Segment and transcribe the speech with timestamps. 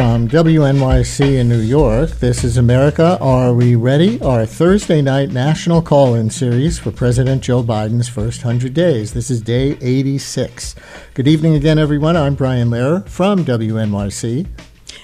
[0.00, 2.08] from WNYC in New York.
[2.08, 4.18] This is America Are We Ready?
[4.22, 9.12] Our Thursday night national call in series for President Joe Biden's first 100 days.
[9.12, 10.74] This is day 86.
[11.12, 12.16] Good evening again, everyone.
[12.16, 14.46] I'm Brian Lehrer from WNYC.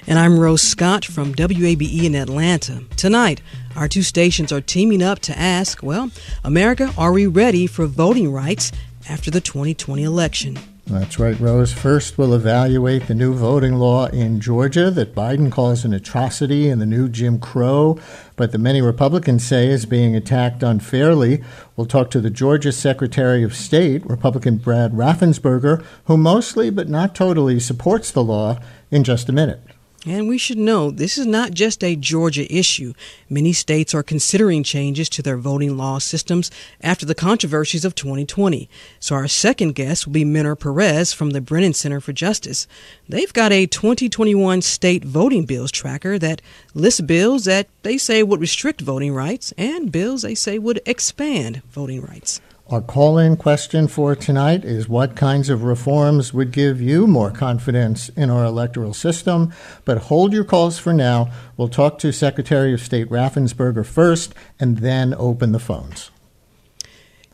[0.06, 2.82] And I'm Rose Scott from WABE in Atlanta.
[2.96, 3.42] Tonight,
[3.76, 6.10] our two stations are teaming up to ask, well,
[6.42, 8.72] America, are we ready for voting rights
[9.10, 10.58] after the 2020 election?
[10.88, 11.72] That's right, Rose.
[11.72, 16.80] First, we'll evaluate the new voting law in Georgia that Biden calls an atrocity and
[16.80, 17.98] the new Jim Crow,
[18.36, 21.42] but that many Republicans say is being attacked unfairly.
[21.74, 27.16] We'll talk to the Georgia Secretary of State, Republican Brad Raffensperger, who mostly but not
[27.16, 29.60] totally supports the law, in just a minute.
[30.06, 32.94] And we should know this is not just a Georgia issue.
[33.28, 36.48] Many states are considering changes to their voting law systems
[36.80, 38.70] after the controversies of 2020.
[39.00, 42.68] So our second guest will be Myrna Perez from the Brennan Center for Justice.
[43.08, 46.40] They've got a 2021 state voting bills tracker that
[46.72, 51.62] lists bills that they say would restrict voting rights and bills they say would expand
[51.72, 52.40] voting rights.
[52.68, 57.30] Our call in question for tonight is what kinds of reforms would give you more
[57.30, 59.52] confidence in our electoral system?
[59.84, 61.30] But hold your calls for now.
[61.56, 66.10] We'll talk to Secretary of State Raffensperger first and then open the phones.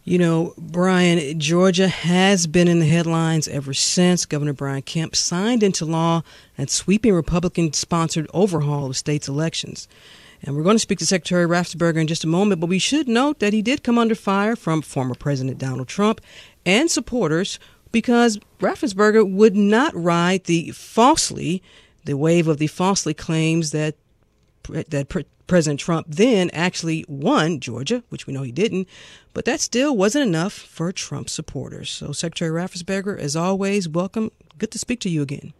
[0.04, 5.62] You know, Brian, Georgia has been in the headlines ever since Governor Brian Kemp signed
[5.62, 6.24] into law
[6.58, 9.88] a sweeping Republican sponsored overhaul of state's elections.
[10.42, 13.08] And we're going to speak to Secretary Raffensperger in just a moment, but we should
[13.08, 16.20] note that he did come under fire from former President Donald Trump
[16.66, 17.60] and supporters
[17.92, 21.62] because Raffensperger would not ride the falsely,
[22.04, 23.94] the wave of the falsely claims that
[24.68, 28.88] that President Trump then actually won Georgia, which we know he didn't,
[29.34, 31.90] but that still wasn't enough for Trump supporters.
[31.90, 34.30] So, Secretary Raffensperger, as always, welcome.
[34.58, 35.52] Good to speak to you again.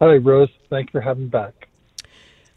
[0.00, 0.48] Hi, Rose.
[0.70, 1.66] Thank you for having me back.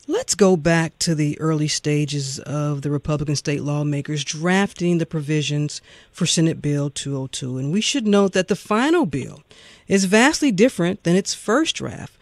[0.06, 5.81] Let's go back to the early stages of the Republican state lawmakers drafting the provisions
[6.12, 7.58] for Senate Bill 202.
[7.58, 9.44] And we should note that the final bill
[9.88, 12.18] is vastly different than its first draft.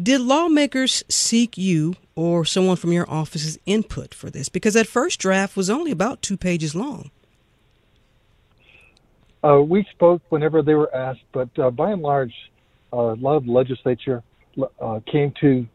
[0.00, 4.48] Did lawmakers seek you or someone from your office's input for this?
[4.48, 7.10] Because that first draft was only about two pages long.
[9.44, 12.32] Uh, we spoke whenever they were asked, but uh, by and large,
[12.94, 14.22] uh, a lot of the legislature
[14.80, 15.66] uh, came to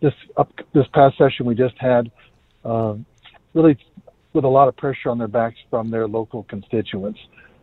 [0.00, 2.10] this up this past session we just had,
[2.64, 3.04] um,
[3.54, 3.76] really
[4.32, 7.18] with a lot of pressure on their backs from their local constituents.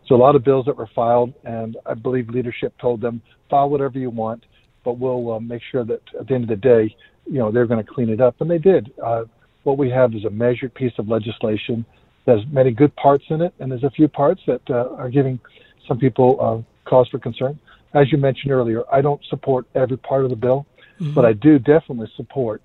[0.07, 3.69] So a lot of bills that were filed, and I believe leadership told them file
[3.69, 4.45] whatever you want,
[4.83, 6.95] but we'll uh, make sure that at the end of the day,
[7.25, 8.93] you know, they're going to clean it up, and they did.
[9.03, 9.25] Uh,
[9.63, 11.85] what we have is a measured piece of legislation.
[12.25, 15.39] There's many good parts in it, and there's a few parts that uh, are giving
[15.87, 17.59] some people uh, cause for concern.
[17.93, 20.65] As you mentioned earlier, I don't support every part of the bill.
[20.99, 21.13] Mm-hmm.
[21.13, 22.61] But I do definitely support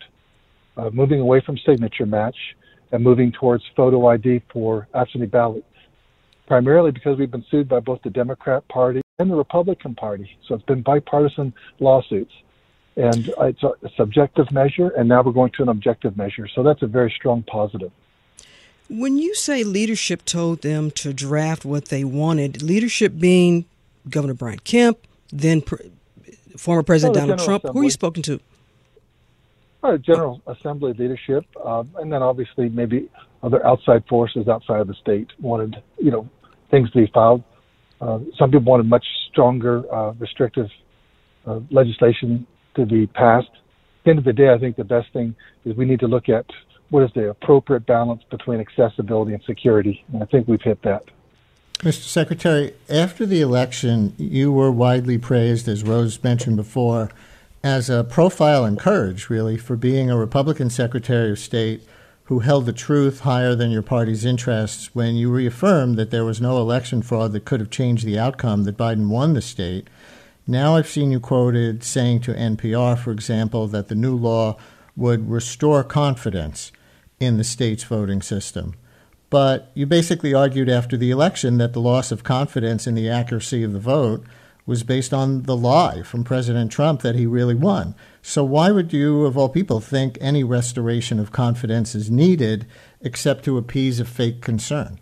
[0.76, 2.37] uh, moving away from signature match
[2.91, 5.66] and moving towards photo ID for absentee ballots,
[6.47, 10.31] primarily because we've been sued by both the Democrat Party and the Republican Party.
[10.47, 12.32] So it's been bipartisan lawsuits.
[12.94, 16.47] And it's a subjective measure, and now we're going to an objective measure.
[16.47, 17.91] So that's a very strong positive.
[18.91, 23.64] When you say leadership told them to draft what they wanted, leadership being
[24.10, 24.99] Governor Brian Kemp,
[25.32, 25.62] then
[26.56, 27.64] former President Donald Trump.
[27.64, 27.78] Assembly.
[27.78, 28.40] Who are you spoken to?
[29.82, 33.10] Uh, General Assembly leadership, uh, and then obviously maybe
[33.42, 36.28] other outside forces outside of the state wanted, you know,
[36.70, 37.42] things to be filed.
[38.00, 40.68] Uh, some people wanted much stronger uh, restrictive
[41.46, 42.46] uh, legislation
[42.76, 43.48] to be passed.
[43.52, 45.34] At the end of the day, I think the best thing
[45.64, 46.46] is we need to look at
[46.90, 51.02] what is the appropriate balance between accessibility and security, and I think we've hit that.
[51.82, 52.04] Mr.
[52.04, 57.10] Secretary, after the election, you were widely praised, as Rose mentioned before,
[57.65, 61.82] as a profile and courage, really, for being a Republican Secretary of State
[62.26, 66.40] who held the truth higher than your party's interests when you reaffirmed that there was
[66.40, 69.90] no election fraud that could have changed the outcome that Biden won the state.
[70.46, 74.56] Now I've seen you quoted saying to NPR, for example, that the new law
[74.94, 76.70] would restore confidence
[77.19, 78.75] in the state's voting system.
[79.32, 83.62] But you basically argued after the election that the loss of confidence in the accuracy
[83.62, 84.26] of the vote
[84.67, 87.94] was based on the lie from President Trump that he really won.
[88.20, 92.67] So, why would you, of all people, think any restoration of confidence is needed
[93.00, 95.00] except to appease a fake concern?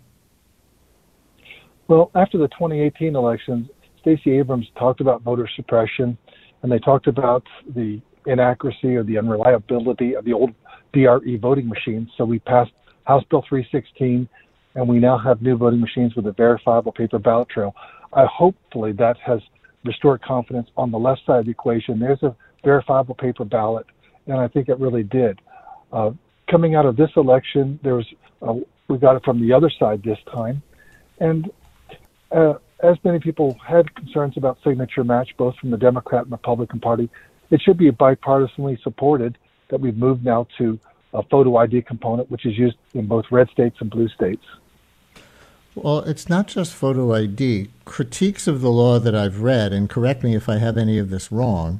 [1.89, 3.67] Well, after the 2018 elections,
[3.99, 6.17] Stacey Abrams talked about voter suppression,
[6.63, 7.43] and they talked about
[7.75, 10.53] the inaccuracy or the unreliability of the old
[10.93, 12.07] DRE voting machines.
[12.17, 12.71] So we passed
[13.11, 14.29] House Bill 316,
[14.75, 17.75] and we now have new voting machines with a verifiable paper ballot trail.
[18.13, 19.41] I hopefully that has
[19.83, 21.99] restored confidence on the left side of the equation.
[21.99, 23.85] There's a verifiable paper ballot,
[24.27, 25.41] and I think it really did.
[25.91, 26.11] Uh,
[26.49, 28.05] coming out of this election, there was
[28.41, 28.53] uh,
[28.87, 30.61] we got it from the other side this time,
[31.19, 31.51] and
[32.31, 36.79] uh, as many people had concerns about signature match, both from the Democrat and Republican
[36.79, 37.09] Party,
[37.49, 39.37] it should be bipartisanly supported
[39.69, 40.79] that we've moved now to
[41.13, 44.43] a photo ID component, which is used in both red states and blue states.
[45.75, 47.69] Well, it's not just photo ID.
[47.85, 51.09] Critiques of the law that I've read, and correct me if I have any of
[51.09, 51.79] this wrong,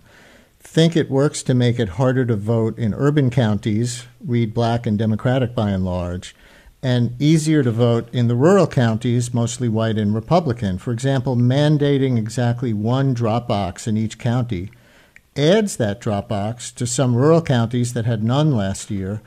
[0.60, 4.98] think it works to make it harder to vote in urban counties, read black and
[4.98, 6.36] Democratic by and large,
[6.81, 10.77] and easier to vote in the rural counties, mostly white and Republican.
[10.77, 14.72] For example, mandating exactly one drop box in each county
[15.36, 19.22] adds that drop box to some rural counties that had none last year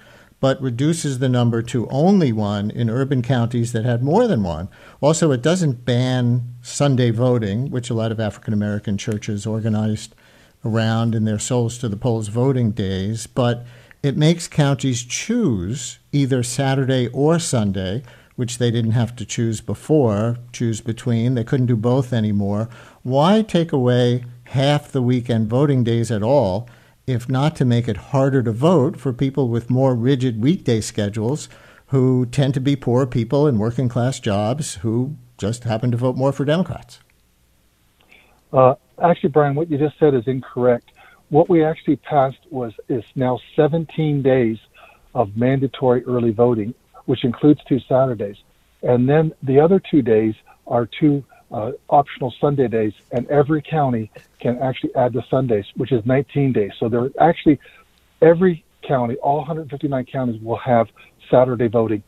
[0.44, 4.68] but reduces the number to only one in urban counties that had more than one.
[5.00, 10.14] Also, it doesn't ban Sunday voting, which a lot of African American churches organized
[10.62, 13.64] around in their Souls to the Polls voting days, but
[14.02, 18.02] it makes counties choose either Saturday or Sunday,
[18.36, 21.36] which they didn't have to choose before, choose between.
[21.36, 22.68] They couldn't do both anymore.
[23.02, 26.68] Why take away half the weekend voting days at all?
[27.06, 31.48] if not to make it harder to vote for people with more rigid weekday schedules
[31.88, 36.16] who tend to be poor people in working class jobs who just happen to vote
[36.16, 37.00] more for Democrats?
[38.52, 40.92] Uh, actually, Brian, what you just said is incorrect.
[41.28, 44.58] What we actually passed was is now 17 days
[45.14, 46.74] of mandatory early voting,
[47.06, 48.36] which includes two Saturdays,
[48.82, 50.34] and then the other two days
[50.66, 51.24] are two
[51.54, 54.10] uh, optional Sunday days, and every county
[54.40, 56.72] can actually add the Sundays, which is 19 days.
[56.80, 57.60] So there are actually
[58.20, 60.88] every county, all 159 counties will have
[61.30, 62.02] Saturday voting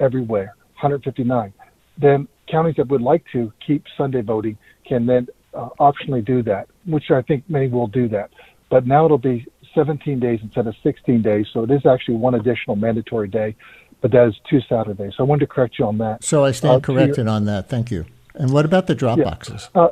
[0.00, 1.52] everywhere, 159.
[1.96, 6.68] Then counties that would like to keep Sunday voting can then uh, optionally do that,
[6.84, 8.30] which I think many will do that.
[8.68, 9.46] But now it'll be
[9.76, 13.54] 17 days instead of 16 days, so it is actually one additional mandatory day,
[14.00, 15.12] but that is two Saturdays.
[15.16, 16.24] So I wanted to correct you on that.
[16.24, 17.68] So I stand uh, corrected your, on that.
[17.68, 18.04] Thank you.
[18.38, 19.24] And what about the drop yeah.
[19.24, 19.68] boxes?
[19.74, 19.88] Uh,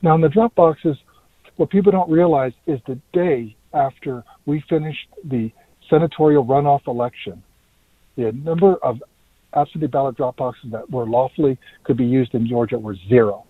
[0.00, 0.96] now, in the drop boxes,
[1.56, 5.50] what people don't realize is the day after we finished the
[5.90, 7.42] senatorial runoff election,
[8.16, 9.02] the number of
[9.54, 13.44] absentee ballot drop boxes that were lawfully could be used in Georgia were zero.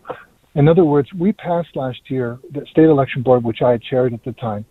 [0.54, 4.12] In other words, we passed last year, the state election board, which I had chaired
[4.14, 4.64] at the time,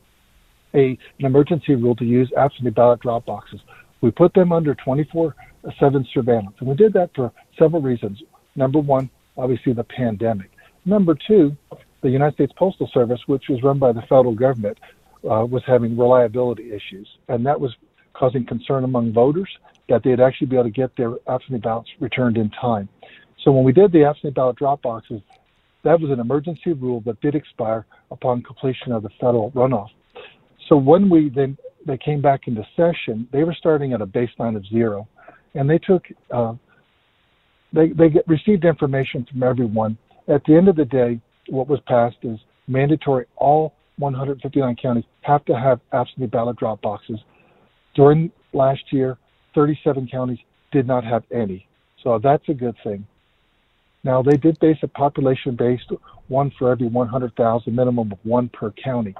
[0.73, 3.61] a, an emergency rule to use absentee ballot drop boxes.
[4.01, 5.35] We put them under 24
[5.79, 6.55] 7 surveillance.
[6.59, 8.21] And we did that for several reasons.
[8.55, 10.51] Number one, obviously the pandemic.
[10.85, 11.55] Number two,
[12.01, 14.77] the United States Postal Service, which was run by the federal government,
[15.23, 17.71] uh, was having reliability issues, and that was
[18.13, 19.49] causing concern among voters
[19.89, 22.87] that they'd actually be able to get their absentee ballots returned in time.
[23.43, 25.21] So when we did the absentee ballot drop boxes,
[25.83, 29.89] that was an emergency rule that did expire upon completion of the federal runoff.
[30.67, 34.55] So when we then they came back into session, they were starting at a baseline
[34.55, 35.07] of zero,
[35.55, 36.53] and they took uh,
[37.73, 39.97] they they get, received information from everyone.
[40.27, 41.19] At the end of the day,
[41.49, 43.25] what was passed is mandatory.
[43.37, 47.19] All 159 counties have to have absentee ballot drop boxes.
[47.95, 49.17] During last year,
[49.55, 50.37] 37 counties
[50.71, 51.67] did not have any,
[52.03, 53.05] so that's a good thing.
[54.03, 55.91] Now they did base a population based
[56.27, 59.15] one for every 100,000, minimum of one per county.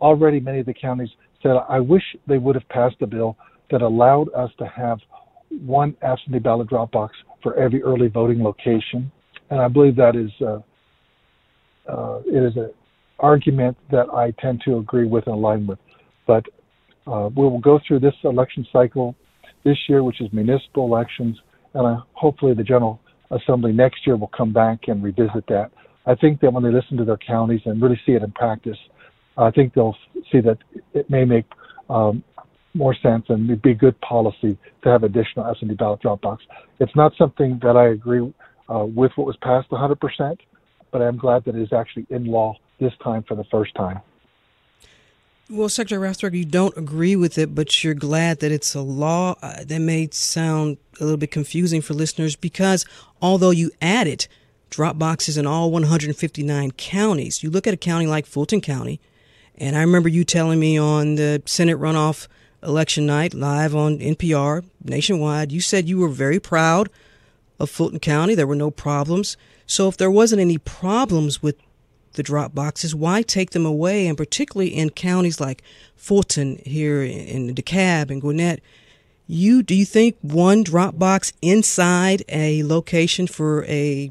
[0.00, 1.10] Already, many of the counties
[1.42, 3.36] said, "I wish they would have passed a bill
[3.70, 5.00] that allowed us to have
[5.50, 9.10] one absentee ballot drop box for every early voting location,
[9.50, 10.60] and I believe that is uh,
[11.90, 12.70] uh, it is an
[13.18, 15.78] argument that I tend to agree with and align with.
[16.26, 16.44] But
[17.06, 19.14] uh, we will go through this election cycle
[19.64, 21.38] this year, which is municipal elections,
[21.74, 23.00] and I, hopefully the General
[23.30, 25.70] Assembly next year will come back and revisit that.
[26.06, 28.78] I think that when they listen to their counties and really see it in practice,
[29.36, 29.96] I think they'll
[30.32, 30.58] see that
[30.94, 31.44] it may make
[31.90, 32.22] um,
[32.74, 36.44] more sense and it'd be good policy to have additional absentee ballot drop box.
[36.78, 38.32] It's not something that I agree
[38.68, 40.38] uh, with what was passed 100%,
[40.90, 44.00] but I'm glad that it is actually in law this time for the first time.
[45.50, 49.34] Well, Secretary Raffensperger, you don't agree with it, but you're glad that it's a law.
[49.40, 52.84] Uh, that may sound a little bit confusing for listeners because
[53.22, 54.28] although you added
[54.68, 59.00] drop boxes in all 159 counties, you look at a county like Fulton County,
[59.56, 62.28] and I remember you telling me on the Senate runoff
[62.62, 65.52] election night live on NPR nationwide.
[65.52, 66.88] You said you were very proud
[67.58, 68.34] of Fulton County.
[68.34, 69.36] There were no problems.
[69.66, 71.56] So if there wasn't any problems with
[72.14, 74.06] the drop boxes, why take them away?
[74.06, 75.62] And particularly in counties like
[75.96, 78.60] Fulton here in DeKalb and Gwinnett,
[79.26, 84.10] you do you think one drop box inside a location for a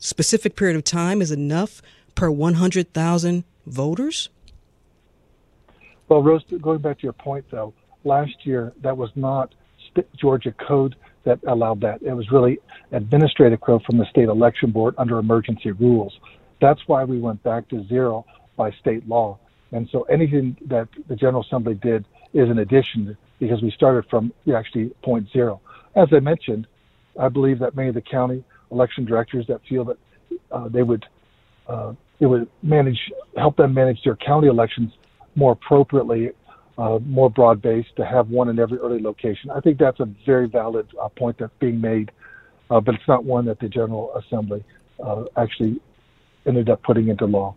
[0.00, 1.82] specific period of time is enough
[2.14, 4.30] per 100,000 voters?
[6.08, 7.74] Well, Rose, going back to your point, though,
[8.04, 9.54] last year that was not
[10.16, 12.02] Georgia code that allowed that.
[12.02, 12.58] It was really
[12.92, 16.18] administrative code from the state election board under emergency rules.
[16.60, 18.24] That's why we went back to zero
[18.56, 19.38] by state law.
[19.72, 24.32] And so anything that the General Assembly did is an addition because we started from
[24.54, 25.60] actually point zero.
[25.94, 26.66] As I mentioned,
[27.18, 29.98] I believe that many of the county election directors that feel that
[30.50, 31.04] uh, they would
[31.68, 34.92] uh, it would manage help them manage their county elections
[35.38, 36.30] more appropriately,
[36.76, 39.50] uh, more broad based to have one in every early location.
[39.50, 42.10] I think that's a very valid uh, point that's being made,
[42.70, 44.64] uh, but it's not one that the General Assembly
[45.02, 45.80] uh, actually
[46.44, 47.54] ended up putting into law.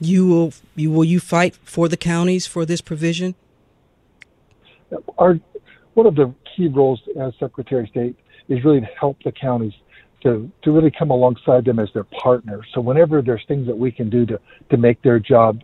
[0.00, 3.34] You will you will you fight for the counties for this provision?
[5.18, 5.38] Our
[5.94, 8.16] one of the key roles as Secretary of State
[8.48, 9.72] is really to help the counties
[10.22, 12.60] to to really come alongside them as their partner.
[12.74, 15.62] So whenever there's things that we can do to to make their job,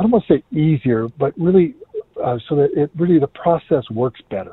[0.00, 1.74] I don't want to say easier, but really
[2.24, 4.52] uh, so that it really the process works better,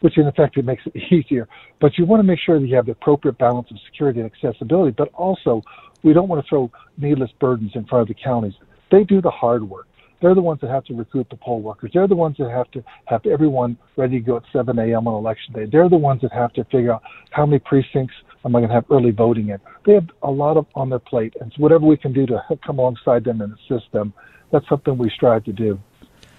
[0.00, 1.46] which in effect it makes it easier.
[1.82, 4.32] But you want to make sure that you have the appropriate balance of security and
[4.32, 5.60] accessibility, but also
[6.02, 8.54] we don't want to throw needless burdens in front of the counties.
[8.90, 9.86] They do the hard work.
[10.22, 11.90] They're the ones that have to recruit the poll workers.
[11.92, 15.06] They're the ones that have to have everyone ready to go at 7 a.m.
[15.06, 15.66] on election day.
[15.70, 18.14] They're the ones that have to figure out how many precincts
[18.46, 19.58] am I going to have early voting in.
[19.84, 22.42] They have a lot of on their plate, and so whatever we can do to
[22.64, 24.14] come alongside them and assist them,
[24.50, 25.80] that's something we strive to do.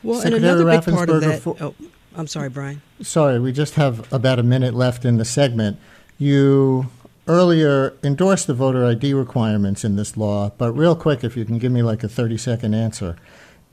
[0.03, 1.41] Well, Secretary and another big part of that.
[1.41, 1.75] For, oh,
[2.15, 2.81] I'm sorry, Brian.
[3.01, 5.79] Sorry, we just have about a minute left in the segment.
[6.17, 6.87] You
[7.27, 11.57] earlier endorsed the voter ID requirements in this law, but real quick, if you can
[11.57, 13.17] give me like a 30 second answer.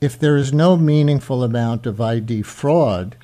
[0.00, 3.16] If there is no meaningful amount of ID fraud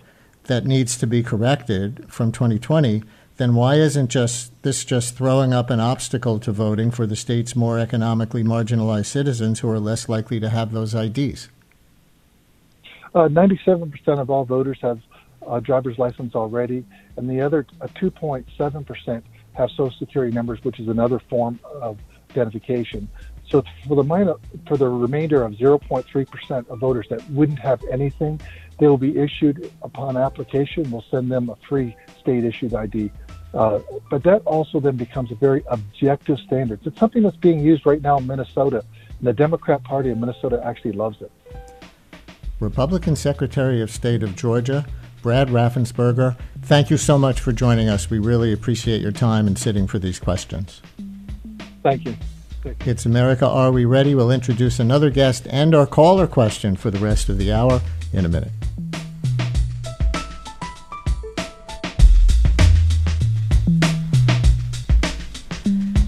[0.45, 3.03] that needs to be corrected from 2020,
[3.41, 7.57] then why isn't just this just throwing up an obstacle to voting for the state's
[7.57, 11.49] more economically marginalized citizens who are less likely to have those IDs?
[13.15, 15.01] Uh, 97% of all voters have
[15.49, 16.85] a driver's license already,
[17.17, 19.23] and the other uh, 2.7%
[19.55, 21.99] have Social Security numbers, which is another form of
[22.31, 23.09] identification.
[23.49, 24.35] So for the minor,
[24.69, 28.39] for the remainder of 0.3% of voters that wouldn't have anything,
[28.79, 30.91] they will be issued upon application.
[30.91, 33.11] We'll send them a free state-issued ID.
[33.53, 33.81] Uh,
[34.11, 36.81] but that also then becomes a very objective standard.
[36.85, 38.85] It's something that's being used right now in Minnesota,
[39.19, 41.33] and the Democrat Party in Minnesota actually loves it.
[42.61, 44.87] Republican Secretary of State of Georgia,
[45.23, 48.09] Brad Raffensperger, thank you so much for joining us.
[48.09, 50.81] We really appreciate your time and sitting for these questions.
[51.83, 52.17] Thank you.
[52.85, 54.15] It's America Are We Ready?
[54.15, 57.81] We'll introduce another guest and our caller question for the rest of the hour
[58.13, 58.53] in a minute.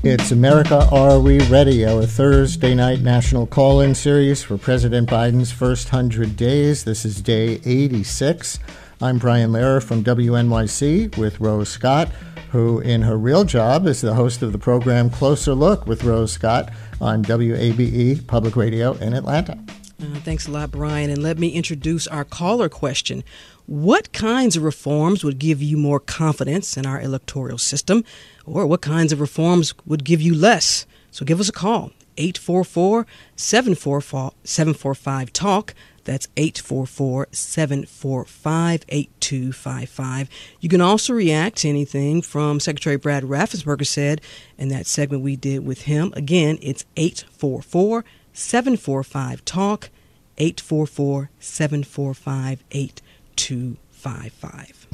[0.04, 5.52] It's America Are We Ready, our Thursday night national call in series for President Biden's
[5.52, 6.82] first 100 days.
[6.82, 8.58] This is day 86.
[9.00, 12.08] I'm Brian Lehrer from WNYC with Rose Scott,
[12.50, 16.32] who, in her real job, is the host of the program Closer Look with Rose
[16.32, 19.56] Scott on WABE Public Radio in Atlanta.
[20.02, 21.10] Uh, thanks a lot, Brian.
[21.10, 23.22] And let me introduce our caller question.
[23.66, 28.04] What kinds of reforms would give you more confidence in our electoral system?
[28.44, 30.84] Or what kinds of reforms would give you less?
[31.12, 35.74] So give us a call, 844 745 TALK.
[36.04, 40.28] That's 844 745 8255.
[40.60, 44.20] You can also react to anything from Secretary Brad Raffensperger said
[44.58, 46.12] in that segment we did with him.
[46.16, 49.90] Again, it's 844 745 TALK,
[50.38, 53.11] 844 745 8255.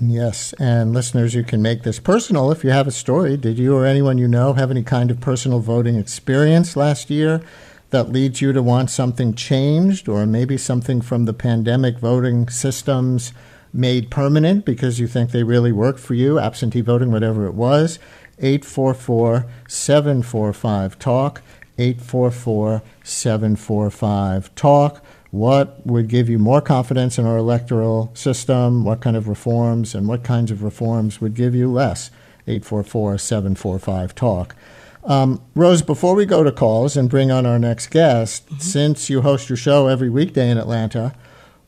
[0.00, 3.36] Yes, and listeners, you can make this personal if you have a story.
[3.36, 7.42] Did you or anyone you know have any kind of personal voting experience last year?
[7.90, 13.32] that leads you to want something changed or maybe something from the pandemic voting systems
[13.72, 17.98] made permanent because you think they really work for you, absentee voting, whatever it was,
[18.38, 21.42] 844 745 TALK,
[21.78, 25.02] 844 745 TALK.
[25.30, 28.84] What would give you more confidence in our electoral system?
[28.84, 32.10] What kind of reforms and what kinds of reforms would give you less?
[32.46, 34.56] 844 745 TALK.
[35.04, 38.58] Um, Rose, before we go to calls and bring on our next guest, mm-hmm.
[38.58, 41.14] since you host your show every weekday in Atlanta,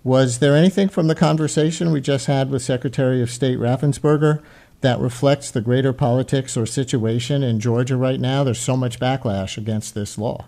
[0.02, 4.43] was there anything from the conversation we just had with Secretary of State Raffensperger
[4.81, 8.43] that reflects the greater politics or situation in Georgia right now?
[8.43, 10.47] There's so much backlash against this law.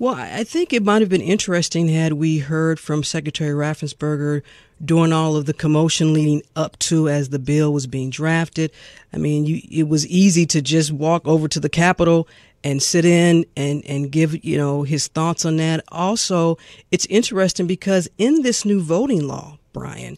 [0.00, 4.42] Well, I think it might have been interesting had we heard from Secretary Raffensperger
[4.84, 8.70] during all of the commotion leading up to as the bill was being drafted.
[9.12, 12.28] I mean, you, it was easy to just walk over to the Capitol
[12.62, 15.82] and sit in and, and give, you know, his thoughts on that.
[15.88, 16.58] Also,
[16.92, 20.16] it's interesting because in this new voting law, Brian,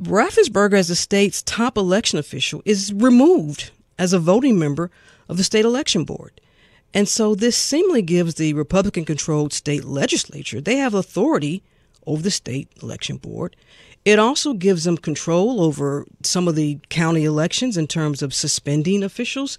[0.00, 4.90] Raffensperger, as the state's top election official, is removed as a voting member
[5.28, 6.40] of the state election board.
[6.94, 11.62] And so this seemingly gives the Republican controlled state legislature, they have authority
[12.06, 13.56] over the state election board.
[14.04, 19.02] It also gives them control over some of the county elections in terms of suspending
[19.04, 19.58] officials.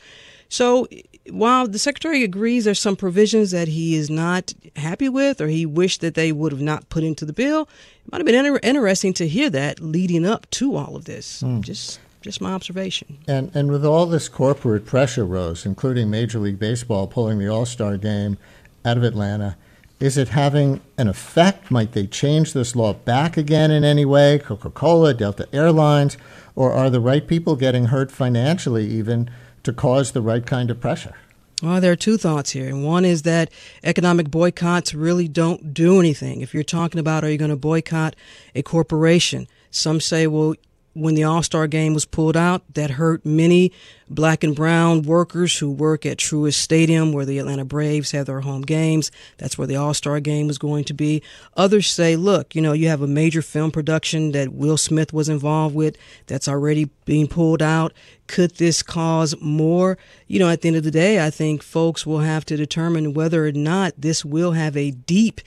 [0.49, 0.87] So
[1.29, 5.65] while the secretary agrees there's some provisions that he is not happy with or he
[5.65, 7.69] wished that they would have not put into the bill,
[8.05, 11.41] it might have been inter- interesting to hear that leading up to all of this.
[11.41, 11.61] Mm.
[11.61, 13.19] Just just my observation.
[13.27, 17.65] And and with all this corporate pressure, Rose, including Major League Baseball pulling the All
[17.65, 18.37] Star game
[18.83, 19.55] out of Atlanta,
[19.99, 21.69] is it having an effect?
[21.69, 24.39] Might they change this law back again in any way?
[24.39, 26.17] Coca Cola, Delta Airlines,
[26.55, 29.29] or are the right people getting hurt financially even
[29.63, 31.15] to cause the right kind of pressure?
[31.61, 32.67] Well, there are two thoughts here.
[32.67, 33.49] And one is that
[33.83, 36.41] economic boycotts really don't do anything.
[36.41, 38.15] If you're talking about are you going to boycott
[38.53, 40.55] a corporation, some say, well,
[40.93, 43.71] when the All Star game was pulled out, that hurt many
[44.09, 48.41] black and brown workers who work at Truist Stadium, where the Atlanta Braves have their
[48.41, 49.11] home games.
[49.37, 51.23] That's where the All Star game was going to be.
[51.57, 55.29] Others say, look, you know, you have a major film production that Will Smith was
[55.29, 55.97] involved with
[56.27, 57.93] that's already being pulled out.
[58.27, 59.97] Could this cause more?
[60.27, 63.13] You know, at the end of the day, I think folks will have to determine
[63.13, 65.41] whether or not this will have a deep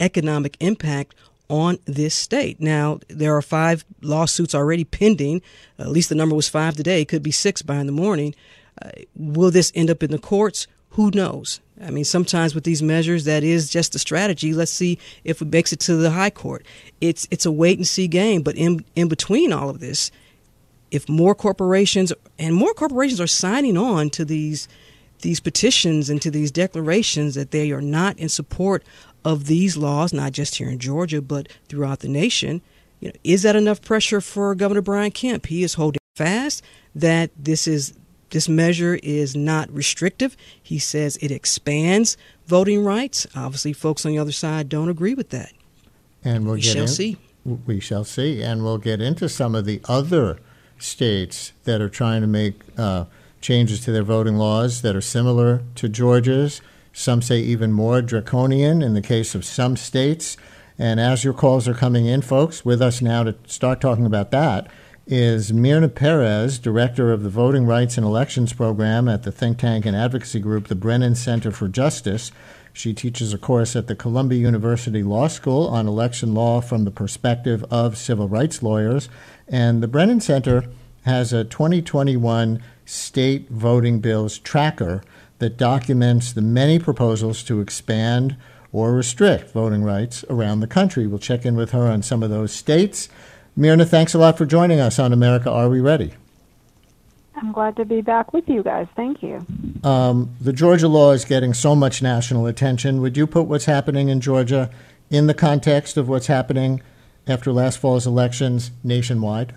[0.00, 1.14] economic impact
[1.52, 2.58] on this state.
[2.62, 5.42] Now, there are five lawsuits already pending.
[5.78, 7.04] at least the number was five today.
[7.04, 8.34] Could be six by in the morning.
[8.80, 10.66] Uh, will this end up in the courts?
[10.92, 11.60] Who knows?
[11.78, 14.54] I mean, sometimes with these measures, that is just a strategy.
[14.54, 16.64] Let's see if it makes it to the high court.
[17.02, 18.42] It's it's a wait and see game.
[18.42, 20.10] But in in between all of this,
[20.90, 24.68] if more corporations and more corporations are signing on to these
[25.20, 28.84] these petitions and to these declarations that they are not in support
[29.24, 32.60] of these laws, not just here in Georgia, but throughout the nation,
[33.00, 35.46] you know, is that enough pressure for Governor Brian Kemp?
[35.46, 36.62] He is holding fast
[36.94, 37.94] that this is
[38.30, 40.36] this measure is not restrictive.
[40.62, 43.26] He says it expands voting rights.
[43.36, 45.52] Obviously, folks on the other side don't agree with that.
[46.24, 47.16] And we'll we get shall in, see.
[47.44, 50.38] We shall see, and we'll get into some of the other
[50.78, 53.04] states that are trying to make uh,
[53.40, 56.62] changes to their voting laws that are similar to Georgia's.
[56.92, 60.36] Some say even more draconian in the case of some states.
[60.78, 64.30] And as your calls are coming in, folks, with us now to start talking about
[64.30, 64.68] that
[65.06, 69.84] is Myrna Perez, director of the Voting Rights and Elections Program at the think tank
[69.84, 72.30] and advocacy group, the Brennan Center for Justice.
[72.72, 76.90] She teaches a course at the Columbia University Law School on election law from the
[76.90, 79.08] perspective of civil rights lawyers.
[79.48, 80.64] And the Brennan Center
[81.04, 85.02] has a 2021 state voting bills tracker
[85.42, 88.36] that documents the many proposals to expand
[88.72, 91.04] or restrict voting rights around the country.
[91.04, 93.08] We'll check in with her on some of those states.
[93.56, 96.12] Myrna, thanks a lot for joining us on America Are We Ready?
[97.34, 98.86] I'm glad to be back with you guys.
[98.94, 99.44] Thank you.
[99.82, 103.00] Um, the Georgia law is getting so much national attention.
[103.00, 104.70] Would you put what's happening in Georgia
[105.10, 106.80] in the context of what's happening
[107.26, 109.56] after last fall's elections nationwide?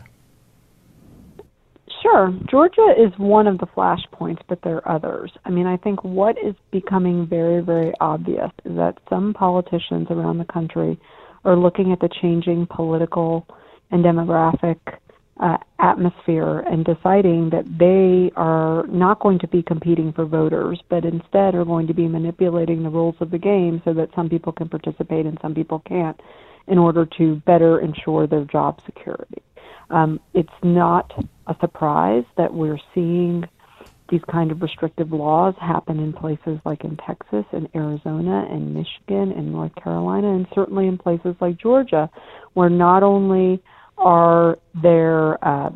[2.06, 2.32] Sure.
[2.52, 5.32] Georgia is one of the flashpoints, but there are others.
[5.44, 10.38] I mean, I think what is becoming very, very obvious is that some politicians around
[10.38, 11.00] the country
[11.46, 13.48] are looking at the changing political
[13.90, 14.78] and demographic
[15.40, 21.06] uh, atmosphere and deciding that they are not going to be competing for voters, but
[21.06, 24.52] instead are going to be manipulating the rules of the game so that some people
[24.52, 26.20] can participate and some people can't
[26.68, 29.42] in order to better ensure their job security.
[29.90, 31.12] Um, it's not
[31.48, 33.46] a surprise that we're seeing
[34.10, 39.32] these kind of restrictive laws happen in places like in Texas and Arizona and Michigan
[39.32, 42.10] and North Carolina and certainly in places like Georgia
[42.54, 43.62] where not only
[43.98, 45.72] are there uh,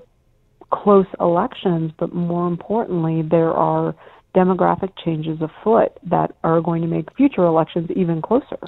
[0.71, 3.95] close elections but more importantly there are
[4.35, 8.59] demographic changes afoot that are going to make future elections even closer.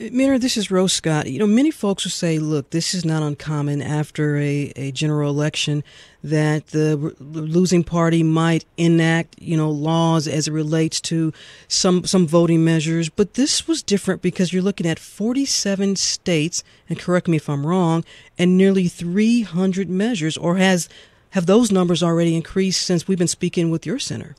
[0.00, 1.28] Myrna, this is Rose Scott.
[1.28, 5.28] You know, many folks will say, look, this is not uncommon after a, a general
[5.28, 5.82] election
[6.22, 11.32] that the losing party might enact, you know, laws as it relates to
[11.66, 13.08] some, some voting measures.
[13.08, 17.66] But this was different because you're looking at 47 states, and correct me if I'm
[17.66, 18.04] wrong,
[18.38, 20.88] and nearly 300 measures, or has,
[21.30, 24.36] have those numbers already increased since we've been speaking with your center?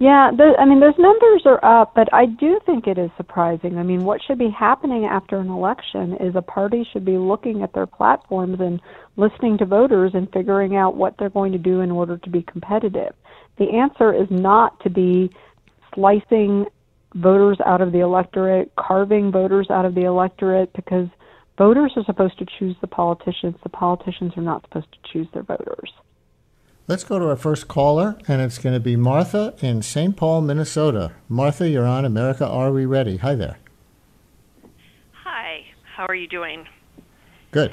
[0.00, 3.78] Yeah, the, I mean, those numbers are up, but I do think it is surprising.
[3.78, 7.64] I mean, what should be happening after an election is a party should be looking
[7.64, 8.80] at their platforms and
[9.16, 12.42] listening to voters and figuring out what they're going to do in order to be
[12.42, 13.12] competitive.
[13.58, 15.30] The answer is not to be
[15.94, 16.66] slicing
[17.16, 21.08] voters out of the electorate, carving voters out of the electorate, because
[21.56, 23.56] voters are supposed to choose the politicians.
[23.64, 25.90] The politicians are not supposed to choose their voters.
[26.88, 30.16] Let's go to our first caller, and it's going to be Martha in St.
[30.16, 31.12] Paul, Minnesota.
[31.28, 33.18] Martha, you're on America Are We Ready?
[33.18, 33.58] Hi there.
[35.12, 35.66] Hi.
[35.94, 36.64] How are you doing?
[37.50, 37.72] Good.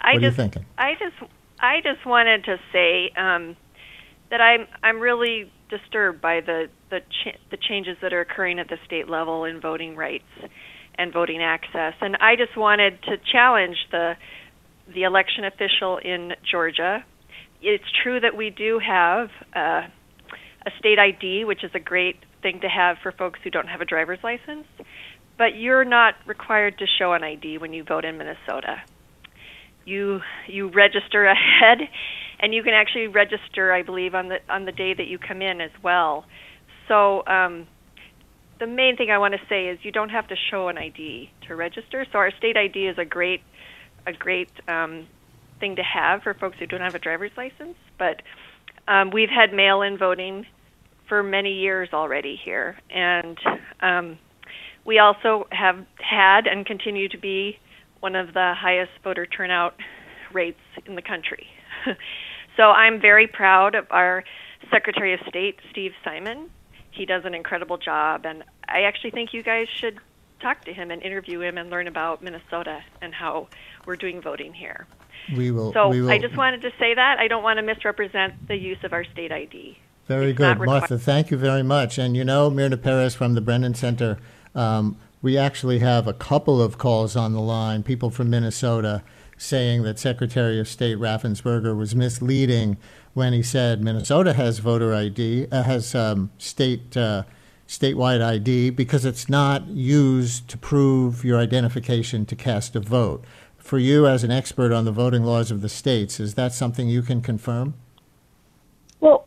[0.00, 0.66] I what just, are you thinking?
[0.76, 3.56] I just, I just wanted to say um,
[4.30, 8.68] that I'm, I'm really disturbed by the the, ch- the changes that are occurring at
[8.68, 10.24] the state level in voting rights
[10.96, 14.14] and voting access, and I just wanted to challenge the
[14.92, 17.04] the election official in Georgia
[17.66, 19.88] it's true that we do have uh,
[20.64, 23.80] a state ID, which is a great thing to have for folks who don't have
[23.80, 24.68] a driver's license,
[25.36, 28.82] but you're not required to show an ID when you vote in Minnesota.
[29.84, 31.78] You you register ahead,
[32.38, 35.42] and you can actually register, I believe, on the on the day that you come
[35.42, 36.24] in as well.
[36.86, 37.66] So um,
[38.60, 41.30] the main thing I want to say is you don't have to show an ID
[41.48, 42.06] to register.
[42.12, 43.40] So our state ID is a great
[44.06, 45.08] a great um,
[45.60, 47.76] thing to have for folks who don't have a driver's license.
[47.98, 48.22] But
[48.88, 50.46] um, we've had mail-in voting
[51.08, 53.38] for many years already here, and
[53.80, 54.18] um,
[54.84, 57.58] we also have had and continue to be
[58.00, 59.74] one of the highest voter turnout
[60.32, 61.46] rates in the country.
[62.56, 64.24] so I'm very proud of our
[64.70, 66.50] Secretary of State, Steve Simon.
[66.90, 69.98] He does an incredible job, and I actually think you guys should
[70.40, 73.48] talk to him and interview him and learn about Minnesota and how
[73.86, 74.86] we're doing voting here.
[75.36, 75.72] We will.
[75.72, 76.10] So we will.
[76.10, 77.18] I just wanted to say that.
[77.18, 79.78] I don't want to misrepresent the use of our state ID.
[80.06, 80.98] Very It's good, Martha.
[80.98, 81.98] Thank you very much.
[81.98, 84.18] And you know, Myrna Perez from the Brennan Center,
[84.54, 89.02] um, we actually have a couple of calls on the line, people from Minnesota
[89.36, 92.76] saying that Secretary of State Raffensperger was misleading
[93.12, 97.24] when he said Minnesota has voter ID, uh, has um, state uh,
[97.66, 103.24] statewide ID because it's not used to prove your identification to cast a vote.
[103.66, 106.88] For you, as an expert on the voting laws of the states, is that something
[106.88, 107.74] you can confirm?
[109.00, 109.26] Well,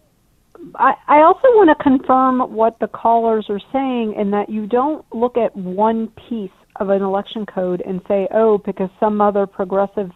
[0.76, 5.04] I, I also want to confirm what the callers are saying in that you don't
[5.14, 10.10] look at one piece of an election code and say, oh, because some other progressive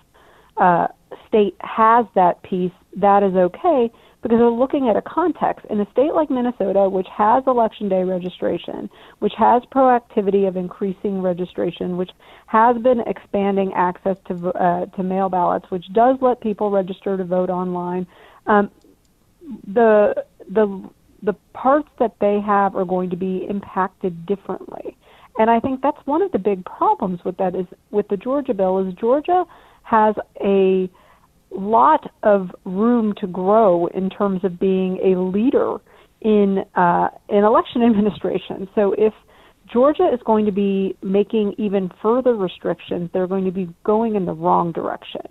[0.56, 0.88] uh,
[1.28, 3.92] state has that piece, that is okay,
[4.24, 5.66] because they're looking at a context.
[5.70, 11.22] In a state like Minnesota, which has election day registration, which has proactivity of increasing
[11.22, 12.12] registration, which
[12.48, 17.24] has been expanding access to uh, to mail ballots, which does let people register to
[17.24, 18.08] vote online.
[18.48, 18.72] Um,
[19.68, 20.90] the the
[21.22, 24.98] the parts that they have are going to be impacted differently.
[25.40, 28.54] And I think that's one of the big problems with that is with the Georgia
[28.54, 29.46] bill is Georgia
[29.84, 30.90] has a
[31.60, 35.78] lot of room to grow in terms of being a leader
[36.22, 38.68] in uh, in election administration.
[38.76, 39.14] So if
[39.72, 44.26] Georgia is going to be making even further restrictions, they're going to be going in
[44.26, 45.28] the wrong direction.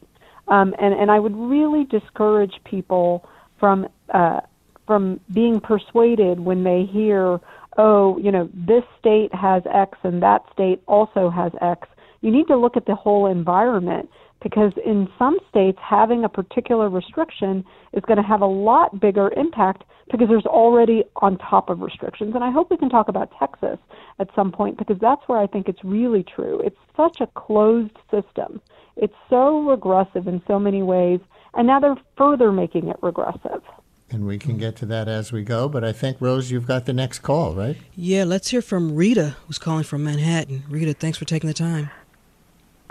[0.48, 4.40] Um, and and I would really discourage people from uh,
[4.86, 7.40] from being persuaded when they hear,
[7.78, 11.88] oh, you know, this state has X and that state also has X.
[12.20, 14.10] You need to look at the whole environment
[14.42, 19.30] because in some states having a particular restriction is going to have a lot bigger
[19.36, 23.30] impact because there's already on top of restrictions and i hope we can talk about
[23.38, 23.78] texas
[24.18, 27.96] at some point because that's where i think it's really true it's such a closed
[28.10, 28.60] system
[28.96, 31.20] it's so regressive in so many ways
[31.54, 33.62] and now they're further making it regressive
[34.10, 35.70] And we can get to that as we go.
[35.70, 37.78] But I think, Rose, you've got the next call, right?
[37.96, 40.64] Yeah, let's hear from Rita, who's calling from Manhattan.
[40.68, 41.88] Rita, thanks for taking the time.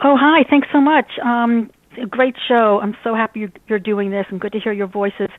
[0.03, 0.43] Oh, hi.
[0.49, 1.05] Thanks so much.
[1.23, 1.69] Um,
[2.09, 2.79] great show.
[2.81, 5.29] I'm so happy you're, doing this and good to hear your voices.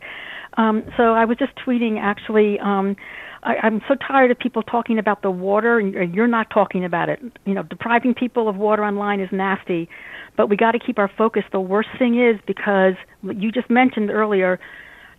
[0.56, 2.60] Um, so I was just tweeting actually.
[2.60, 2.94] Um,
[3.42, 7.08] I, I'm so tired of people talking about the water, and you're not talking about
[7.08, 7.20] it.
[7.44, 9.88] You know, depriving people of water online is nasty,
[10.36, 11.42] but we got to keep our focus.
[11.50, 14.60] The worst thing is because you just mentioned earlier,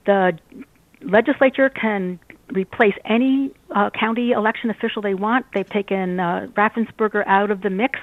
[0.06, 0.38] the
[1.02, 2.18] legislature can
[2.54, 5.48] replace any uh, county election official they want.
[5.54, 8.00] They've taken uh, Raffensperger out of the mix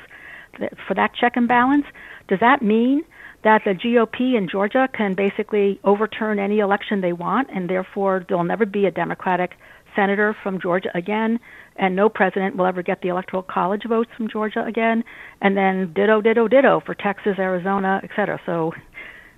[0.87, 1.87] for that check and balance.
[2.29, 3.03] Does that mean
[3.43, 8.45] that the GOP in Georgia can basically overturn any election they want, and therefore there'll
[8.45, 9.53] never be a Democratic
[9.97, 11.41] senator from Georgia again,
[11.77, 15.03] and no president will ever get the electoral college votes from Georgia again,
[15.41, 18.41] and then ditto, ditto, ditto for Texas, Arizona, et cetera.
[18.47, 18.73] So,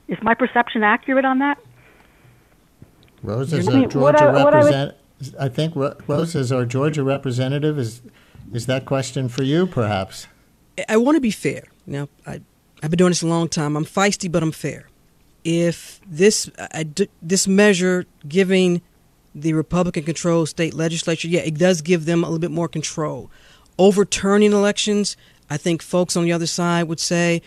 [0.09, 1.59] is my perception accurate on that?
[3.23, 4.95] Rose, as I a mean, what Georgia I- what I would- represent,
[5.39, 8.03] I think Rose, is our Georgia representative, is
[8.53, 10.27] is that question for you, perhaps?
[10.89, 11.65] I want to be fair.
[11.87, 12.41] Now, I,
[12.83, 13.77] I've been doing this a long time.
[13.77, 14.89] I'm feisty, but I'm fair.
[15.45, 16.87] If this I,
[17.21, 18.81] this measure giving
[19.35, 23.31] the Republican-controlled state legislature, yeah, it does give them a little bit more control.
[23.79, 25.17] Overturning elections,
[25.49, 27.43] I think folks on the other side would say,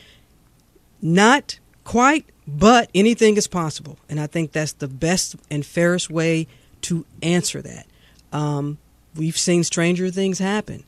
[1.02, 3.98] not quite, but anything is possible.
[4.10, 6.48] And I think that's the best and fairest way
[6.82, 7.86] to answer that.
[8.34, 8.80] Um,
[9.16, 10.84] we've seen stranger things happen.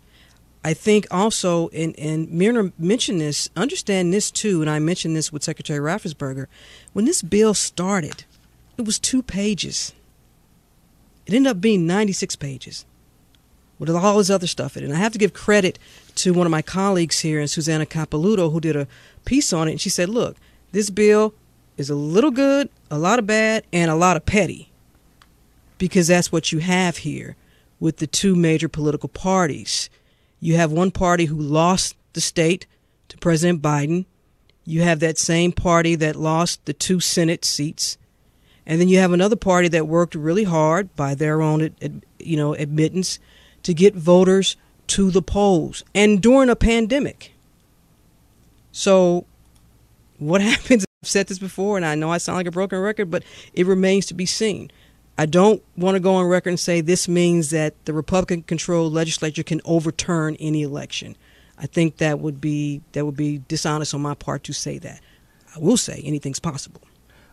[0.67, 5.31] I think also, and, and Myrna mentioned this, understand this too, and I mentioned this
[5.31, 6.47] with Secretary Raffensperger.
[6.91, 8.25] When this bill started,
[8.77, 9.93] it was two pages.
[11.25, 12.85] It ended up being 96 pages
[13.79, 14.87] with all this other stuff in it.
[14.87, 15.79] And I have to give credit
[16.15, 18.89] to one of my colleagues here, and Susanna Capelouto, who did a
[19.23, 19.71] piece on it.
[19.71, 20.35] And she said, look,
[20.73, 21.33] this bill
[21.77, 24.73] is a little good, a lot of bad, and a lot of petty.
[25.77, 27.37] Because that's what you have here
[27.79, 29.89] with the two major political parties.
[30.39, 32.67] You have one party who lost the state
[33.09, 34.05] to President Biden.
[34.65, 37.97] You have that same party that lost the two Senate seats.
[38.65, 41.73] And then you have another party that worked really hard by their own,
[42.19, 43.17] you know, admittance
[43.63, 47.33] to get voters to the polls and during a pandemic.
[48.71, 49.25] So,
[50.17, 50.85] what happens?
[51.03, 53.23] I've said this before, and I know I sound like a broken record, but
[53.53, 54.71] it remains to be seen.
[55.17, 58.93] I don't want to go on record and say this means that the Republican controlled
[58.93, 61.15] legislature can overturn any election.
[61.57, 65.01] I think that would be that would be dishonest on my part to say that.
[65.55, 66.81] I will say anything's possible.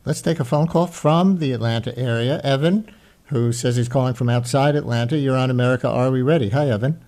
[0.06, 2.40] Let's take a phone call from the Atlanta area.
[2.42, 2.90] Evan,
[3.26, 5.18] who says he's calling from outside Atlanta.
[5.18, 6.50] You're on America Are We Ready?
[6.50, 7.02] Hi, Evan.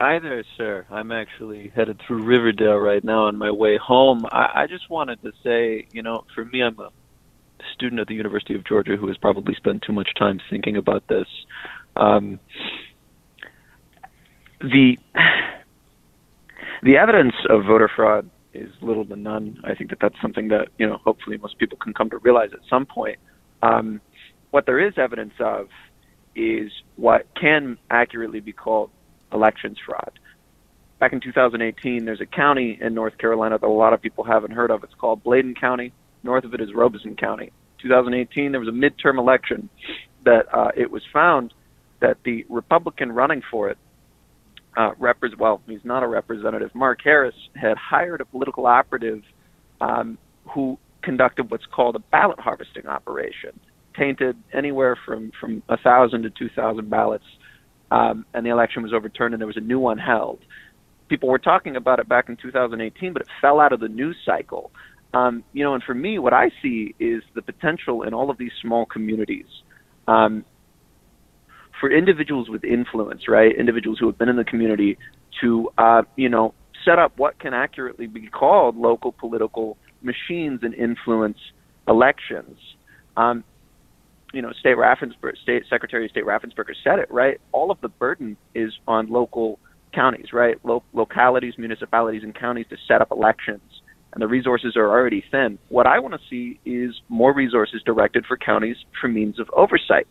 [0.00, 0.86] Hi there, sir.
[0.90, 4.26] I'm actually headed through Riverdale right now on my way home.
[4.30, 6.90] I, I just wanted to say, you know, for me, I'm a
[7.72, 11.06] student at the University of Georgia who has probably spent too much time thinking about
[11.08, 11.26] this.
[11.96, 12.40] Um,
[14.60, 14.96] the
[16.82, 19.60] the evidence of voter fraud is little to none.
[19.64, 22.50] I think that that's something that you know hopefully most people can come to realize
[22.52, 23.18] at some point.
[23.62, 24.00] Um,
[24.50, 25.68] what there is evidence of
[26.36, 28.90] is what can accurately be called
[29.32, 30.18] elections fraud.
[31.00, 34.52] Back in 2018, there's a county in North Carolina that a lot of people haven't
[34.52, 34.84] heard of.
[34.84, 35.92] It's called Bladen County.
[36.24, 37.52] North of it is Robeson County.
[37.82, 39.68] 2018, there was a midterm election
[40.24, 41.52] that uh, it was found
[42.00, 43.78] that the Republican running for it,
[44.76, 46.74] uh, repre- well, he's not a representative.
[46.74, 49.22] Mark Harris had hired a political operative
[49.80, 53.58] um, who conducted what's called a ballot harvesting operation,
[53.96, 57.24] tainted anywhere from from a thousand to two thousand ballots
[57.90, 60.40] um, and the election was overturned and there was a new one held.
[61.08, 64.16] People were talking about it back in 2018, but it fell out of the news
[64.24, 64.72] cycle.
[65.14, 68.38] Um, you know, and for me, what I see is the potential in all of
[68.38, 69.46] these small communities
[70.08, 70.44] um,
[71.80, 73.54] for individuals with influence, right?
[73.56, 74.98] Individuals who have been in the community
[75.40, 80.74] to, uh, you know, set up what can accurately be called local political machines and
[80.74, 81.38] influence
[81.88, 82.58] elections.
[83.16, 83.44] Um,
[84.32, 87.40] you know, State Raffensperger, State Secretary of State Raffensperger said it right.
[87.52, 89.60] All of the burden is on local
[89.94, 90.56] counties, right?
[90.64, 93.62] Lo- localities, municipalities, and counties to set up elections,
[94.14, 95.58] and the resources are already thin.
[95.68, 100.06] What I want to see is more resources directed for counties for means of oversight,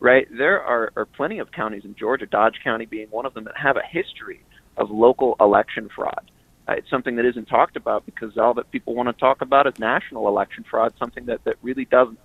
[0.00, 0.26] right?
[0.30, 3.56] There are, are plenty of counties in Georgia, Dodge County being one of them, that
[3.56, 4.40] have a history
[4.76, 6.30] of local election fraud.
[6.68, 9.66] Uh, it's something that isn't talked about because all that people want to talk about
[9.66, 12.18] is national election fraud, something that, that really doesn't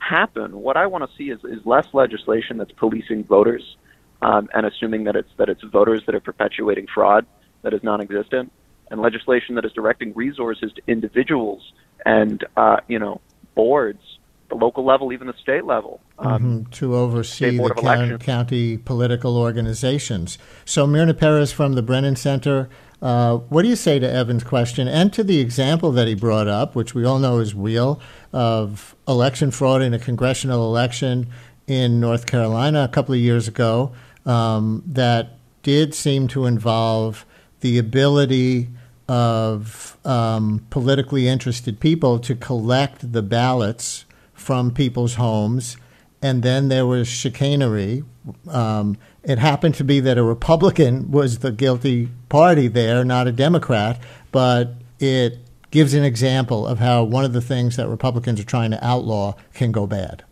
[0.00, 3.76] happen, what I want to see is, is less legislation that's policing voters
[4.22, 7.26] um, and assuming that it's that it's voters that are perpetuating fraud
[7.62, 8.50] that is non-existent,
[8.90, 11.72] and legislation that is directing resources to individuals
[12.04, 13.20] and uh, you know
[13.54, 14.02] boards,
[14.48, 16.70] the local level, even the state level, um, mm-hmm.
[16.70, 20.38] to oversee the county, county political organizations.
[20.64, 22.68] So Myrna Perez from the Brennan Center.
[23.02, 26.46] Uh, what do you say to Evan's question and to the example that he brought
[26.46, 27.98] up, which we all know is real?
[28.32, 31.28] of election fraud in a congressional election
[31.66, 33.92] in North Carolina a couple of years ago
[34.26, 37.26] um, that did seem to involve
[37.60, 38.68] the ability
[39.10, 45.76] of um, politically interested people to collect the ballots from people's homes.
[46.22, 48.04] And then there was chicanery.
[48.48, 53.32] Um, it happened to be that a Republican was the guilty party there, not a
[53.32, 55.38] Democrat, but it
[55.72, 59.34] gives an example of how one of the things that Republicans are trying to outlaw
[59.54, 60.22] can go bad.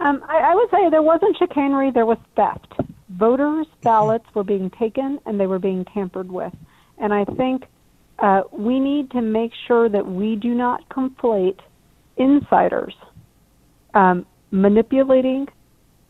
[0.00, 2.74] Um, I, I would say there wasn't chicanery, there was theft.
[3.08, 6.52] Voters' ballots were being taken and they were being tampered with.
[7.00, 7.64] And I think
[8.18, 11.58] uh, we need to make sure that we do not conflate
[12.16, 12.94] insiders
[13.94, 15.46] um, manipulating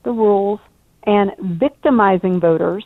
[0.05, 0.61] the rules
[1.05, 2.85] and victimizing voters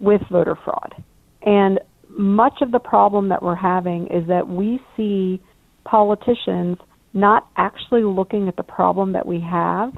[0.00, 0.94] with voter fraud.
[1.42, 5.40] And much of the problem that we're having is that we see
[5.84, 6.78] politicians
[7.12, 9.92] not actually looking at the problem that we have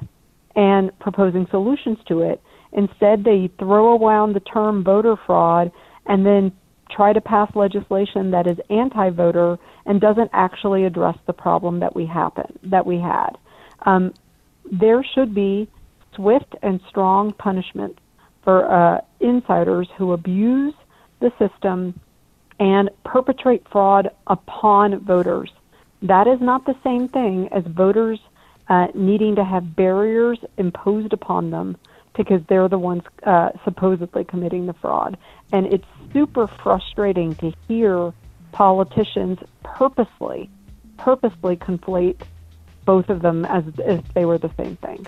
[0.57, 2.43] and proposing solutions to it.
[2.73, 5.71] Instead, they throw around the term voter fraud
[6.07, 6.53] and then
[6.95, 12.07] try to pass legislation that is anti-voter and doesn't actually address the problem that we
[12.07, 13.31] happen that we had.
[13.85, 14.15] Um,
[14.71, 15.69] there should be
[16.15, 17.99] swift and strong punishment
[18.45, 20.75] for uh, insiders who abuse
[21.21, 21.99] the system
[22.61, 25.51] and perpetrate fraud upon voters.
[26.03, 28.21] That is not the same thing as voters
[28.69, 31.77] uh, needing to have barriers imposed upon them
[32.17, 35.17] because they're the ones uh, supposedly committing the fraud.
[35.53, 38.13] And it's super frustrating to hear
[38.53, 40.51] politicians purposely,
[40.99, 42.21] purposely conflate
[42.85, 45.07] both of them as if they were the same thing.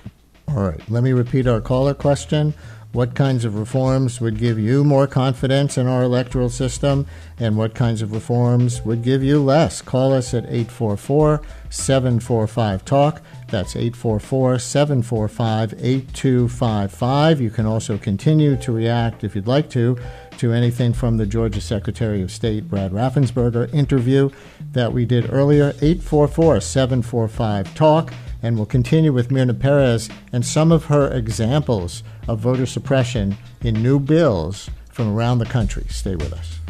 [0.48, 2.54] All right, let me repeat our caller question.
[2.94, 7.09] What kinds of reforms would give you more confidence in our electoral system,
[7.40, 9.83] and what kinds of reforms would give you less?
[9.83, 13.20] Call us at 844 745 TALK.
[13.48, 17.40] That's 844 745 8255.
[17.40, 19.98] You can also continue to react, if you'd like to,
[20.38, 24.31] to anything from the Georgia Secretary of State Brad Raffensperger interview
[24.73, 25.68] that we did earlier.
[25.81, 28.12] 844 745 TALK.
[28.42, 33.83] And we'll continue with Myrna Perez and some of her examples of voter suppression in
[33.83, 35.87] new bills from around the country.
[35.88, 36.63] Stay with us.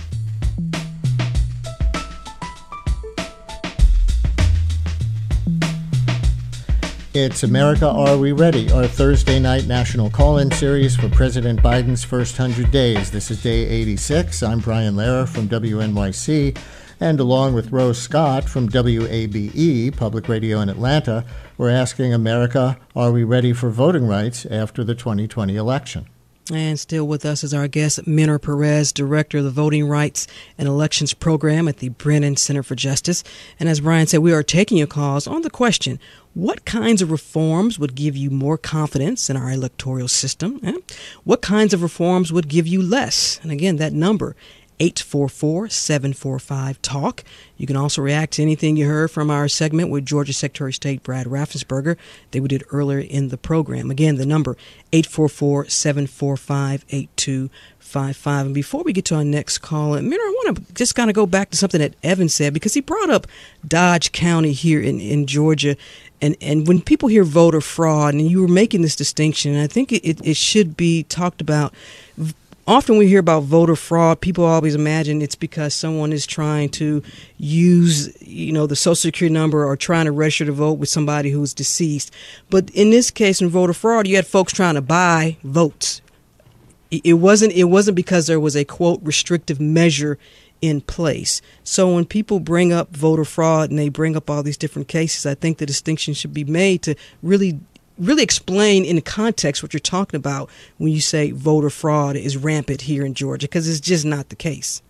[7.16, 12.02] It's America Are We Ready, our Thursday night national call in series for President Biden's
[12.02, 13.12] first 100 days.
[13.12, 14.42] This is day 86.
[14.42, 16.58] I'm Brian Lehrer from WNYC,
[16.98, 21.24] and along with Rose Scott from WABE, Public Radio in Atlanta,
[21.56, 26.06] we're asking America, are we ready for voting rights after the 2020 election?
[26.52, 30.26] And still with us is our guest, Myrna Perez, Director of the Voting Rights
[30.58, 33.24] and Elections Program at the Brennan Center for Justice.
[33.58, 35.98] And as Brian said, we are taking your calls on the question
[36.34, 40.60] what kinds of reforms would give you more confidence in our electoral system?
[41.22, 43.40] What kinds of reforms would give you less?
[43.42, 44.36] And again, that number,
[44.80, 47.24] 844 745 TALK.
[47.56, 50.74] You can also react to anything you heard from our segment with Georgia Secretary of
[50.74, 51.96] State Brad Raffensperger
[52.32, 53.90] that we did earlier in the program.
[53.90, 54.56] Again, the number
[54.92, 58.46] 844 745 8255.
[58.46, 61.14] And before we get to our next call, and I want to just kind of
[61.14, 63.26] go back to something that Evan said because he brought up
[63.66, 65.76] Dodge County here in, in Georgia.
[66.20, 69.92] And, and when people hear voter fraud, and you were making this distinction, I think
[69.92, 71.74] it, it should be talked about
[72.66, 74.20] often we hear about voter fraud.
[74.20, 77.02] People always imagine it's because someone is trying to
[77.38, 81.30] use you know the social security number or trying to register to vote with somebody
[81.30, 82.12] who's deceased.
[82.50, 86.00] But in this case in voter fraud you had folks trying to buy votes.
[86.90, 90.18] It wasn't it wasn't because there was a quote restrictive measure
[90.62, 91.42] in place.
[91.62, 95.26] So when people bring up voter fraud and they bring up all these different cases
[95.26, 97.58] i think the distinction should be made to really
[97.98, 102.82] really explain in context what you're talking about when you say voter fraud is rampant
[102.82, 104.82] here in Georgia because it's just not the case.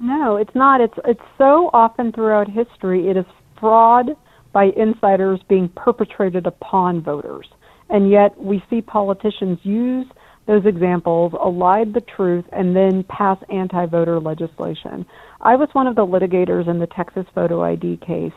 [0.00, 0.80] No, it's not.
[0.80, 3.24] It's it's so often throughout history it is
[3.58, 4.10] fraud
[4.52, 7.48] by insiders being perpetrated upon voters.
[7.90, 10.06] And yet we see politicians use
[10.46, 15.04] those examples, elide the truth, and then pass anti voter legislation.
[15.40, 18.32] I was one of the litigators in the Texas photo ID case,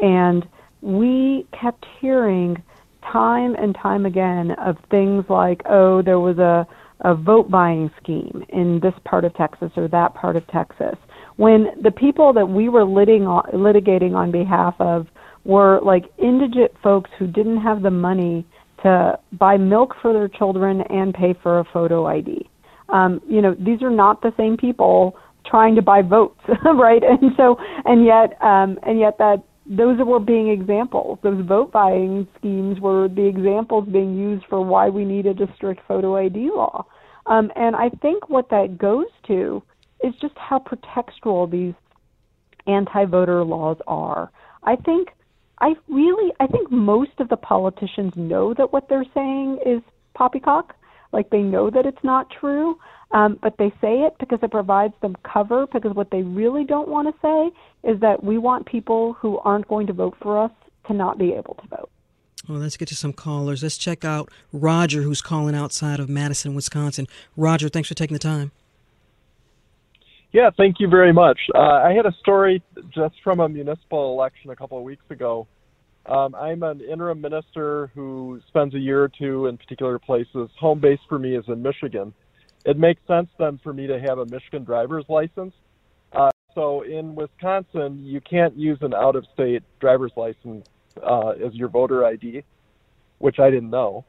[0.00, 0.46] and
[0.80, 2.62] we kept hearing
[3.12, 6.66] time and time again of things like, oh, there was a,
[7.00, 10.96] a vote buying scheme in this part of Texas or that part of Texas.
[11.36, 15.06] When the people that we were litigating on behalf of
[15.44, 18.46] were like indigent folks who didn't have the money
[18.82, 22.48] to buy milk for their children and pay for a photo ID.
[22.88, 27.02] Um, you know, these are not the same people trying to buy votes, right?
[27.02, 31.20] And so, and yet, um, and yet that those were being examples.
[31.22, 35.80] Those vote buying schemes were the examples being used for why we needed a strict
[35.86, 36.84] photo ID law.
[37.26, 39.62] Um, and I think what that goes to
[40.02, 41.74] is just how pretextual these
[42.66, 44.32] anti-voter laws are.
[44.64, 45.10] I think
[45.60, 49.82] I really I think most of the politicians know that what they're saying is
[50.14, 50.74] poppycock.
[51.12, 52.78] Like they know that it's not true.
[53.12, 55.66] Um, but they say it because it provides them cover.
[55.66, 59.66] Because what they really don't want to say is that we want people who aren't
[59.68, 60.52] going to vote for us
[60.86, 61.90] to not be able to vote.
[62.48, 63.62] Well, let's get to some callers.
[63.62, 67.06] Let's check out Roger, who's calling outside of Madison, Wisconsin.
[67.36, 68.52] Roger, thanks for taking the time.
[70.32, 71.38] Yeah, thank you very much.
[71.54, 72.62] Uh, I had a story
[72.94, 75.48] just from a municipal election a couple of weeks ago
[76.06, 80.48] Um, I'm an interim minister who spends a year or two in particular places.
[80.58, 82.12] Home base for me is in Michigan.
[82.64, 85.54] It makes sense then for me to have a Michigan driver's license.
[86.12, 90.66] Uh, so in Wisconsin, you can't use an out of state driver's license
[91.02, 92.42] uh, as your voter ID,
[93.18, 94.04] which I didn't know.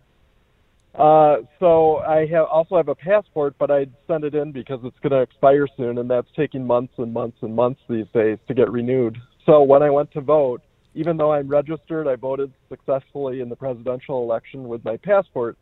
[0.93, 4.99] Uh, so I have also have a passport, but I'd send it in because it's
[4.99, 8.53] going to expire soon, and that's taking months and months and months these days to
[8.53, 9.17] get renewed.
[9.45, 10.61] So when I went to vote,
[10.93, 15.57] even though I'm registered, I voted successfully in the presidential election with my passport.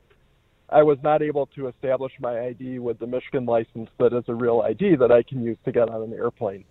[0.69, 4.36] I was not able to establish my ID with the Michigan license that is a
[4.36, 6.63] real ID that I can use to get on an airplane.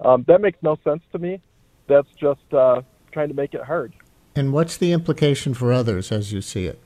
[0.00, 1.40] Um, that makes no sense to me.
[1.88, 2.82] That's just uh,
[3.12, 3.94] trying to make it hard.
[4.34, 6.80] And what's the implication for others as you see it?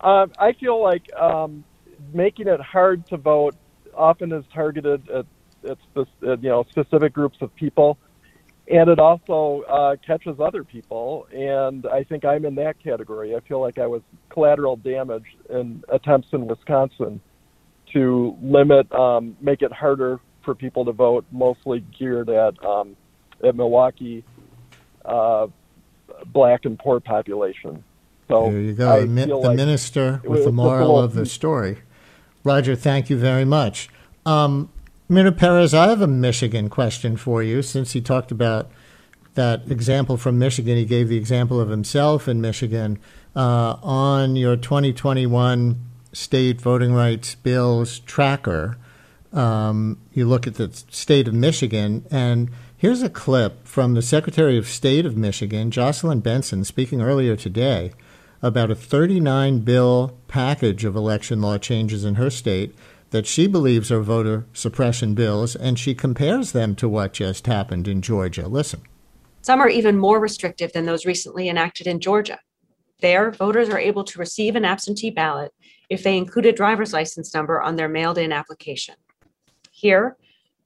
[0.00, 1.64] Uh, I feel like um,
[2.12, 3.54] making it hard to vote
[3.96, 5.26] often is targeted at,
[5.68, 7.98] at, at you know specific groups of people,
[8.68, 11.26] and it also uh, catches other people.
[11.32, 13.36] And I think I'm in that category.
[13.36, 17.20] I feel like I was collateral damage in attempts in Wisconsin
[17.92, 22.96] to limit, um, make it harder for people to vote, mostly geared at um,
[23.42, 24.24] at Milwaukee,
[25.04, 25.46] uh,
[26.26, 27.84] black and poor population.
[28.28, 31.78] So there you go, the, the like minister with the moral of the story.
[32.42, 33.88] Roger, thank you very much.
[34.26, 34.70] Um,
[35.06, 37.60] Myrna Perez, I have a Michigan question for you.
[37.60, 38.70] Since he talked about
[39.34, 42.98] that example from Michigan, he gave the example of himself in Michigan.
[43.36, 45.78] Uh, on your 2021
[46.14, 48.78] state voting rights bills tracker,
[49.34, 54.56] um, you look at the state of Michigan, and here's a clip from the Secretary
[54.56, 57.92] of State of Michigan, Jocelyn Benson, speaking earlier today
[58.40, 62.74] about a 39 bill package of election law changes in her state
[63.14, 67.86] that she believes are voter suppression bills, and she compares them to what just happened
[67.86, 68.48] in Georgia.
[68.48, 68.82] Listen.
[69.40, 72.40] Some are even more restrictive than those recently enacted in Georgia.
[73.00, 75.52] There, voters are able to receive an absentee ballot
[75.88, 78.96] if they include a driver's license number on their mailed in application.
[79.70, 80.16] Here,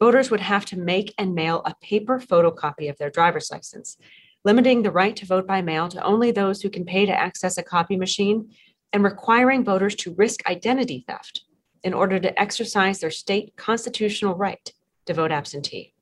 [0.00, 3.98] voters would have to make and mail a paper photocopy of their driver's license,
[4.42, 7.58] limiting the right to vote by mail to only those who can pay to access
[7.58, 8.48] a copy machine,
[8.94, 11.42] and requiring voters to risk identity theft
[11.82, 14.72] in order to exercise their state constitutional right
[15.06, 15.94] to vote absentee.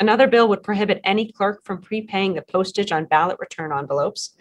[0.00, 4.34] Another bill would prohibit any clerk from prepaying the postage on ballot return envelopes,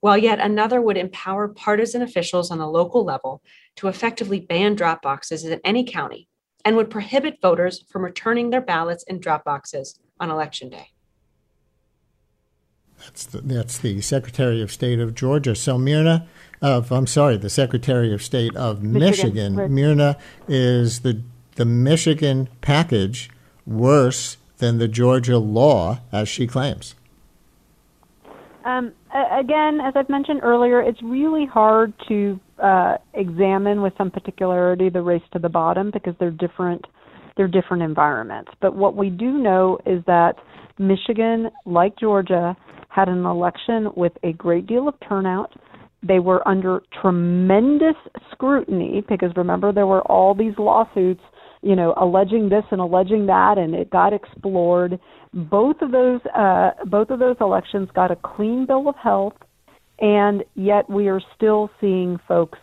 [0.00, 3.42] while yet another would empower partisan officials on the local level
[3.76, 6.28] to effectively ban drop boxes in any county
[6.64, 10.88] and would prohibit voters from returning their ballots in drop boxes on election day.
[13.04, 15.54] That's the, that's the Secretary of State of Georgia.
[15.54, 16.26] So Myrna,
[16.60, 19.56] of I'm sorry, the Secretary of State of Michigan.
[19.56, 19.74] Michigan.
[19.74, 21.22] Myrna is the
[21.56, 23.30] the Michigan package
[23.66, 26.94] worse than the Georgia law, as she claims.
[28.64, 34.88] Um, again, as I've mentioned earlier, it's really hard to uh, examine with some particularity
[34.88, 36.86] the race to the bottom because they're different.
[37.36, 38.52] They're different environments.
[38.60, 40.36] But what we do know is that
[40.78, 42.54] Michigan, like Georgia,
[42.92, 45.50] had an election with a great deal of turnout.
[46.02, 47.96] They were under tremendous
[48.32, 51.22] scrutiny because remember there were all these lawsuits,
[51.62, 55.00] you know, alleging this and alleging that, and it got explored.
[55.32, 59.36] Both of those uh, both of those elections got a clean bill of health,
[59.98, 62.58] and yet we are still seeing folks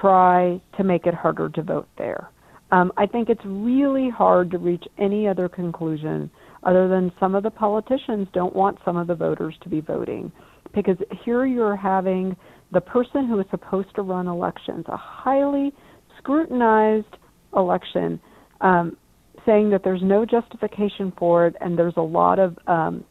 [0.00, 2.30] try to make it harder to vote there.
[2.70, 6.30] Um, I think it's really hard to reach any other conclusion
[6.68, 10.30] other than some of the politicians don't want some of the voters to be voting.
[10.74, 12.36] Because here you're having
[12.72, 15.72] the person who is supposed to run elections, a highly
[16.18, 17.16] scrutinized
[17.56, 18.20] election,
[18.60, 18.98] um,
[19.46, 23.02] saying that there's no justification for it and there's a lot of um,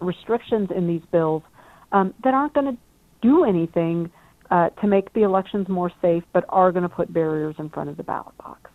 [0.00, 1.42] restrictions in these bills
[1.92, 2.78] um, that aren't going to
[3.20, 4.10] do anything
[4.50, 7.90] uh, to make the elections more safe, but are going to put barriers in front
[7.90, 8.70] of the ballot box.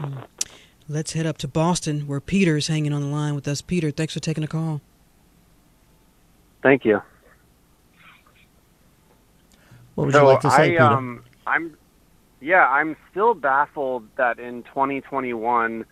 [0.00, 0.26] Mm.
[0.90, 3.62] Let's head up to Boston where Peter's hanging on the line with us.
[3.62, 4.80] Peter, thanks for taking the call.
[6.64, 7.00] Thank you.
[9.94, 10.82] What would so you like to say, I, Peter?
[10.82, 11.76] Um, I'm,
[12.40, 15.84] yeah, I'm still baffled that in 2021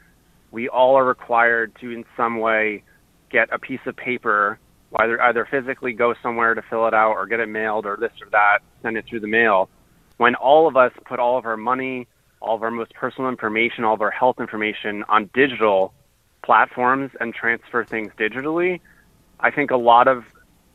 [0.50, 2.82] we all are required to, in some way,
[3.30, 4.58] get a piece of paper,
[4.96, 8.10] either either physically go somewhere to fill it out, or get it mailed, or this
[8.20, 9.68] or that, send it through the mail.
[10.16, 12.08] When all of us put all of our money,
[12.40, 15.92] all of our most personal information, all of our health information on digital
[16.44, 18.80] platforms and transfer things digitally,
[19.40, 20.24] I think a lot of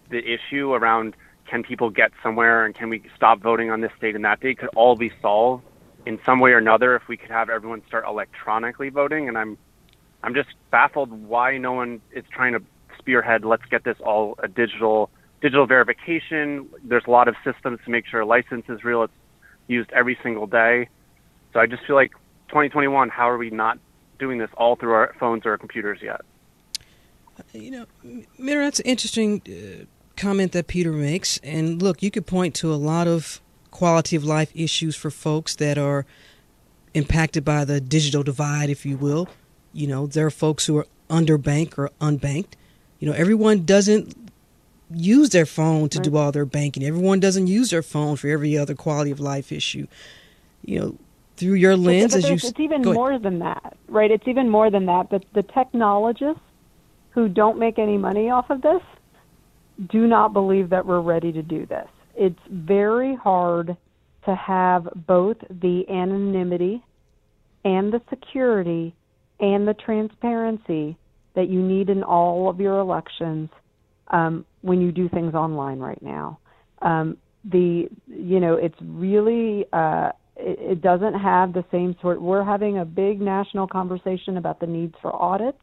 [0.09, 4.15] the issue around can people get somewhere and can we stop voting on this date
[4.15, 5.63] and that date could all be solved
[6.05, 9.27] in some way or another if we could have everyone start electronically voting.
[9.27, 9.57] And I'm
[10.23, 12.61] I'm just baffled why no one is trying to
[12.97, 13.43] spearhead.
[13.43, 15.09] Let's get this all a digital
[15.41, 16.69] digital verification.
[16.83, 19.03] There's a lot of systems to make sure a license is real.
[19.03, 19.13] It's
[19.67, 20.89] used every single day.
[21.53, 22.11] So I just feel like
[22.49, 23.09] 2021.
[23.09, 23.77] How are we not
[24.19, 26.21] doing this all through our phones or our computers yet?
[27.53, 27.85] You know,
[28.37, 29.85] Mira, that's an interesting uh,
[30.15, 31.37] comment that Peter makes.
[31.39, 33.41] And look, you could point to a lot of
[33.71, 36.05] quality of life issues for folks that are
[36.93, 39.27] impacted by the digital divide, if you will.
[39.73, 42.53] You know, there are folks who are underbanked or unbanked.
[42.99, 44.15] You know, everyone doesn't
[44.91, 46.83] use their phone to do all their banking.
[46.83, 49.87] Everyone doesn't use their phone for every other quality of life issue.
[50.63, 50.97] You know,
[51.37, 54.11] through your lens, but, but as you, it's even more than that, right?
[54.11, 55.09] It's even more than that.
[55.09, 56.41] But the technologists
[57.11, 58.81] who don't make any money off of this
[59.89, 61.87] do not believe that we're ready to do this.
[62.15, 63.75] It's very hard
[64.25, 66.83] to have both the anonymity
[67.65, 68.95] and the security
[69.39, 70.97] and the transparency
[71.35, 73.49] that you need in all of your elections
[74.09, 76.39] um, when you do things online right now.
[76.81, 82.21] Um, the you know it's really uh, it, doesn't have the same sort.
[82.21, 85.57] We're having a big national conversation about the needs for audits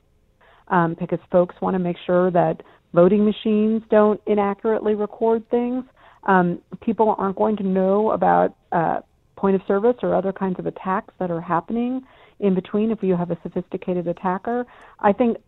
[0.69, 2.63] um, because folks want to make sure that
[2.95, 5.85] voting machines don't inaccurately record things.
[6.25, 9.01] Um, people aren't going to know about uh,
[9.37, 12.03] point of service or other kinds of attacks that are happening
[12.41, 14.67] in between if you have a sophisticated attacker.
[14.99, 15.39] I think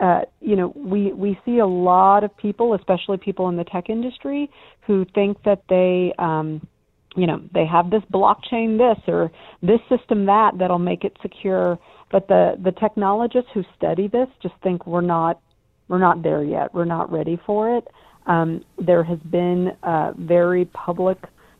[0.00, 3.90] uh, you know, we we see a lot of people, especially people in the tech
[3.90, 4.50] industry,
[4.86, 6.66] who think that they, um,
[7.16, 9.30] you know, they have this blockchain this or
[9.62, 11.78] this system that that'll make it secure.
[12.10, 15.40] But the the technologists who study this just think we're not
[15.88, 16.72] we're not there yet.
[16.72, 17.88] We're not ready for it.
[18.26, 21.18] Um, there has been uh, very public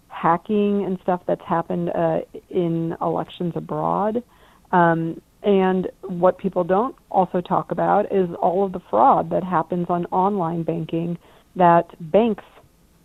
[0.08, 2.20] hacking and stuff that's happened uh,
[2.50, 4.22] in elections abroad.
[4.72, 9.86] Um, and what people don't also talk about is all of the fraud that happens
[9.88, 11.18] on online banking
[11.56, 12.44] that banks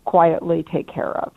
[0.04, 1.32] quietly take care of.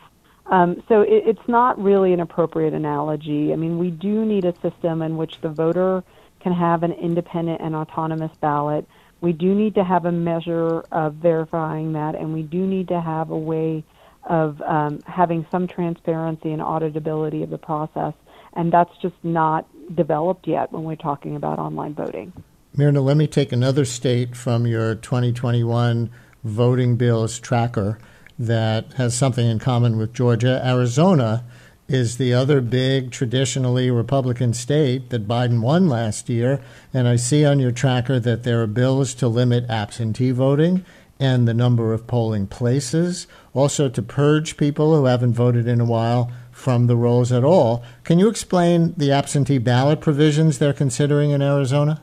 [0.50, 3.52] Um, so it, it's not really an appropriate analogy.
[3.52, 6.02] I mean, we do need a system in which the voter
[6.40, 8.86] can have an independent and autonomous ballot.
[9.20, 13.00] We do need to have a measure of verifying that, and we do need to
[13.00, 13.84] have a way
[14.24, 18.14] of um, having some transparency and auditability of the process.
[18.54, 22.32] And that's just not developed yet when we're talking about online voting.
[22.76, 26.10] Myrna, let me take another state from your 2021
[26.44, 27.98] voting bills tracker
[28.40, 30.62] that has something in common with Georgia.
[30.64, 31.44] Arizona
[31.88, 36.62] is the other big traditionally Republican state that Biden won last year.
[36.94, 40.84] And I see on your tracker that there are bills to limit absentee voting
[41.18, 45.84] and the number of polling places, also to purge people who haven't voted in a
[45.84, 47.84] while from the rolls at all.
[48.04, 52.00] Can you explain the absentee ballot provisions they're considering in Arizona?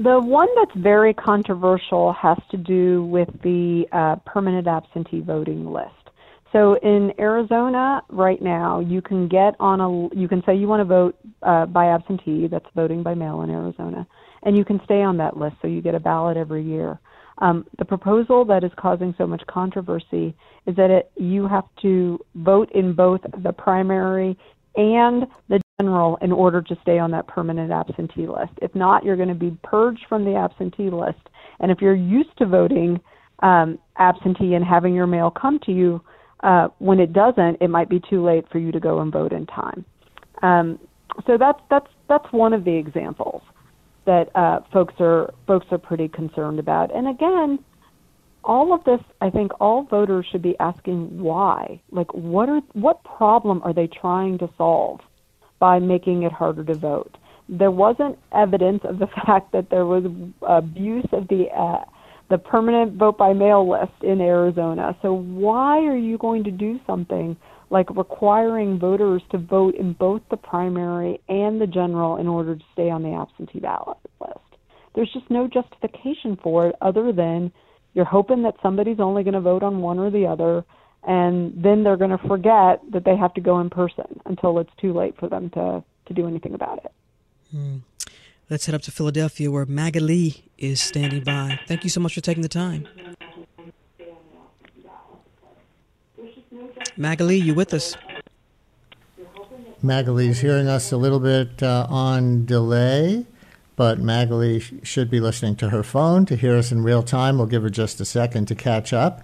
[0.00, 5.90] The one that's very controversial has to do with the uh, permanent absentee voting list.
[6.52, 10.80] So in Arizona right now, you can get on a you can say you want
[10.80, 12.46] to vote uh, by absentee.
[12.46, 14.06] That's voting by mail in Arizona,
[14.44, 15.56] and you can stay on that list.
[15.60, 17.00] So you get a ballot every year.
[17.38, 20.34] Um, the proposal that is causing so much controversy
[20.66, 24.36] is that it, you have to vote in both the primary
[24.78, 28.52] and the general in order to stay on that permanent absentee list.
[28.62, 31.28] If not, you're going to be purged from the absentee list.
[31.60, 33.00] And if you're used to voting
[33.40, 36.00] um, absentee and having your mail come to you,
[36.44, 39.32] uh, when it doesn't, it might be too late for you to go and vote
[39.32, 39.84] in time.
[40.42, 40.78] Um,
[41.26, 43.42] so that's that's that's one of the examples
[44.06, 46.94] that uh, folks are folks are pretty concerned about.
[46.94, 47.58] And again,
[48.44, 51.80] all of this, I think all voters should be asking why.
[51.90, 55.00] Like, what are what problem are they trying to solve
[55.58, 57.16] by making it harder to vote?
[57.48, 60.04] There wasn't evidence of the fact that there was
[60.42, 61.84] abuse of the uh,
[62.30, 64.96] the permanent vote by mail list in Arizona.
[65.02, 67.36] So why are you going to do something
[67.70, 72.64] like requiring voters to vote in both the primary and the general in order to
[72.72, 74.38] stay on the absentee ballot list.
[74.94, 77.52] There's just no justification for it other than
[77.94, 80.64] you're hoping that somebody's only going to vote on one or the other,
[81.06, 84.72] and then they're going to forget that they have to go in person until it's
[84.80, 86.92] too late for them to, to do anything about it.
[87.50, 87.76] Hmm.
[88.50, 91.60] Let's head up to Philadelphia where Magali is standing by.
[91.66, 92.88] Thank you so much for taking the time.
[96.96, 97.96] Magali, you with us?
[99.82, 103.24] Magali's hearing us a little bit uh, on delay,
[103.78, 107.38] but Magali should be listening to her phone to hear us in real time.
[107.38, 109.22] We'll give her just a second to catch up.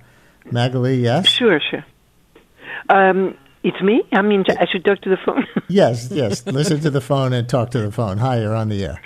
[0.52, 1.26] Magali, yes?
[1.26, 1.84] Sure, sure.
[2.88, 4.04] Um, it's me?
[4.12, 5.44] I mean, I should talk to the phone?
[5.68, 6.46] yes, yes.
[6.46, 8.18] Listen to the phone and talk to the phone.
[8.18, 9.02] Hi, you're on the air.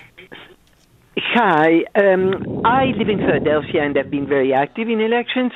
[1.17, 1.85] Hi.
[1.95, 5.53] Um, I live in Philadelphia and I've been very active in elections.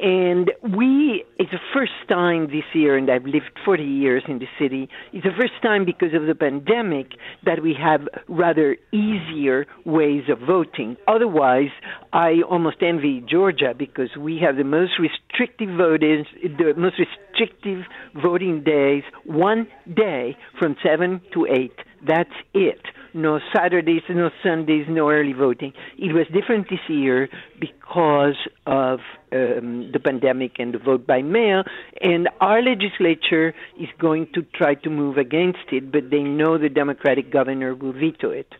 [0.00, 4.48] And we, it's the first time this year, and I've lived 40 years in the
[4.58, 7.12] city, it's the first time because of the pandemic
[7.44, 10.96] that we have rather easier ways of voting.
[11.06, 11.70] Otherwise,
[12.12, 17.84] I almost envy Georgia because we have the most restrictive voting, the most restrictive
[18.20, 21.72] voting days, one day from 7 to 8.
[22.06, 22.80] That's it
[23.14, 25.72] no Saturdays, no Sundays, no early voting.
[25.98, 27.28] It was different this year
[27.60, 28.36] because
[28.66, 28.98] of
[29.32, 31.62] um, the pandemic and the vote by mail,
[32.00, 36.68] and our legislature is going to try to move against it, but they know the
[36.68, 38.52] Democratic governor will veto it.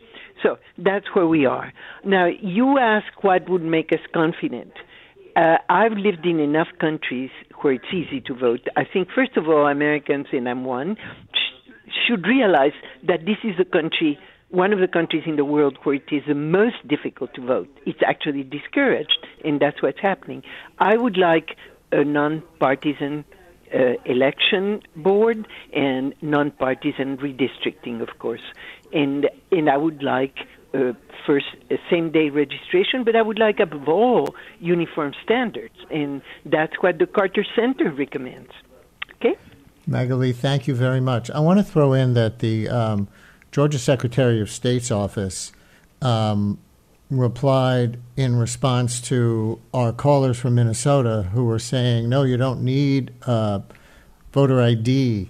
[0.42, 1.72] So that's where we are.
[2.04, 4.72] Now, you ask what would make us confident.
[5.36, 7.30] Uh, I've lived in enough countries
[7.62, 8.60] where it's easy to vote.
[8.76, 10.96] I think, first of all, Americans, and I'm one,
[11.32, 11.70] sh-
[12.06, 12.72] should realize
[13.06, 14.18] that this is a country
[14.54, 17.68] one of the countries in the world where it is the most difficult to vote.
[17.86, 20.42] It's actually discouraged, and that's what's happening.
[20.78, 21.56] I would like
[21.90, 23.24] a non-partisan
[23.74, 28.46] uh, election board and non-partisan redistricting, of course,
[28.92, 30.36] and and I would like
[30.72, 30.92] uh,
[31.26, 36.98] first uh, same-day registration, but I would like above all uniform standards, and that's what
[36.98, 38.52] the Carter Center recommends.
[39.16, 39.36] Okay,
[39.86, 41.30] Magali, thank you very much.
[41.30, 43.08] I want to throw in that the um,
[43.54, 45.52] Georgia Secretary of State's office
[46.02, 46.58] um,
[47.08, 53.12] replied in response to our callers from Minnesota who were saying, no, you don't need
[53.28, 53.60] uh,
[54.32, 55.28] voter ID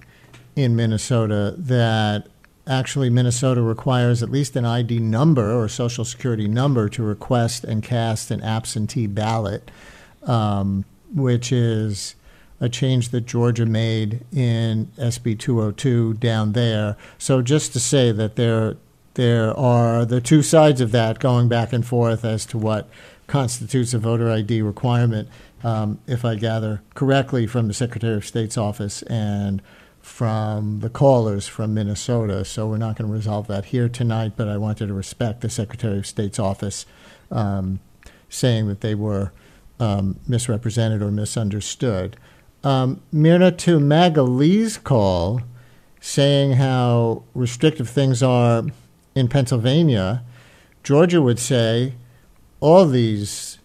[0.56, 2.28] in Minnesota, that
[2.66, 7.82] actually Minnesota requires at least an ID number or social security number to request and
[7.82, 9.70] cast an absentee ballot,
[10.22, 12.14] um, which is
[12.60, 16.96] a change that Georgia made in SB 202 down there.
[17.18, 18.76] So just to say that there
[19.14, 22.88] there are the two sides of that going back and forth as to what
[23.28, 25.28] constitutes a voter ID requirement.
[25.62, 29.62] Um, if I gather correctly from the Secretary of State's office and
[30.02, 32.44] from the callers from Minnesota.
[32.44, 35.48] So we're not going to resolve that here tonight, but I wanted to respect the
[35.48, 36.84] Secretary of State's office
[37.30, 37.80] um,
[38.28, 39.32] saying that they were
[39.80, 42.18] um, misrepresented or misunderstood.
[42.64, 45.42] Um, Myrna, to Magali's call,
[46.00, 48.64] saying how restrictive things are
[49.14, 50.24] in Pennsylvania,
[50.82, 51.94] Georgia would say
[52.60, 53.58] all these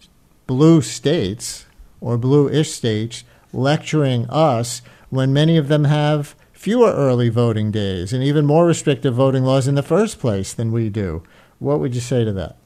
[0.46, 1.66] blue states
[2.00, 8.22] or blue-ish states lecturing us when many of them have fewer early voting days and
[8.22, 11.22] even more restrictive voting laws in the first place than we do.
[11.58, 12.56] What would you say to that?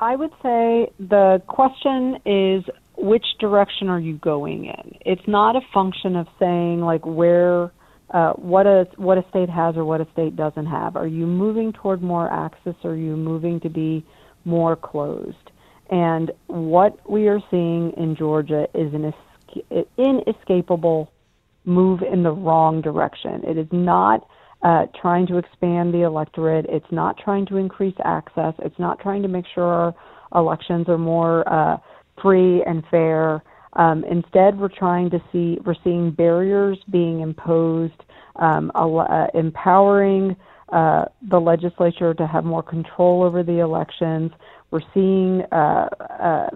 [0.00, 2.64] I would say the question is
[2.96, 4.96] which direction are you going in?
[5.04, 7.72] It's not a function of saying like where
[8.12, 10.96] uh, what a what a state has or what a state doesn't have.
[10.96, 12.74] Are you moving toward more access?
[12.84, 14.04] Or are you moving to be
[14.44, 15.50] more closed?
[15.90, 19.12] And what we are seeing in Georgia is an
[19.98, 21.10] inescapable
[21.64, 23.42] move in the wrong direction.
[23.44, 24.26] It is not
[24.62, 26.66] uh, trying to expand the electorate.
[26.68, 28.54] It's not trying to increase access.
[28.60, 29.94] It's not trying to make sure our
[30.34, 31.76] elections are more uh,
[32.20, 33.42] free and fair.
[33.74, 38.04] Um, instead, we're trying to see we're seeing barriers being imposed,
[38.36, 40.36] um, uh, empowering
[40.72, 44.30] uh, the legislature to have more control over the elections.
[44.70, 46.50] We're seeing uh, uh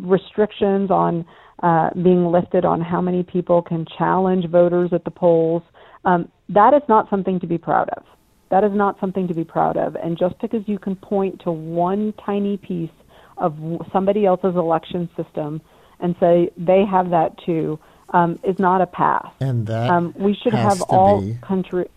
[0.00, 1.24] restrictions on
[1.62, 5.62] uh, being lifted on how many people can challenge voters at the polls.
[6.04, 8.04] Um, that is not something to be proud of.
[8.50, 9.94] That is not something to be proud of.
[9.96, 12.90] And just because you can point to one tiny piece
[13.36, 13.56] of
[13.92, 15.60] somebody else's election system
[16.00, 17.78] and say they have that too
[18.10, 19.26] um, is not a pass.
[19.40, 21.88] And that um, we should have all country,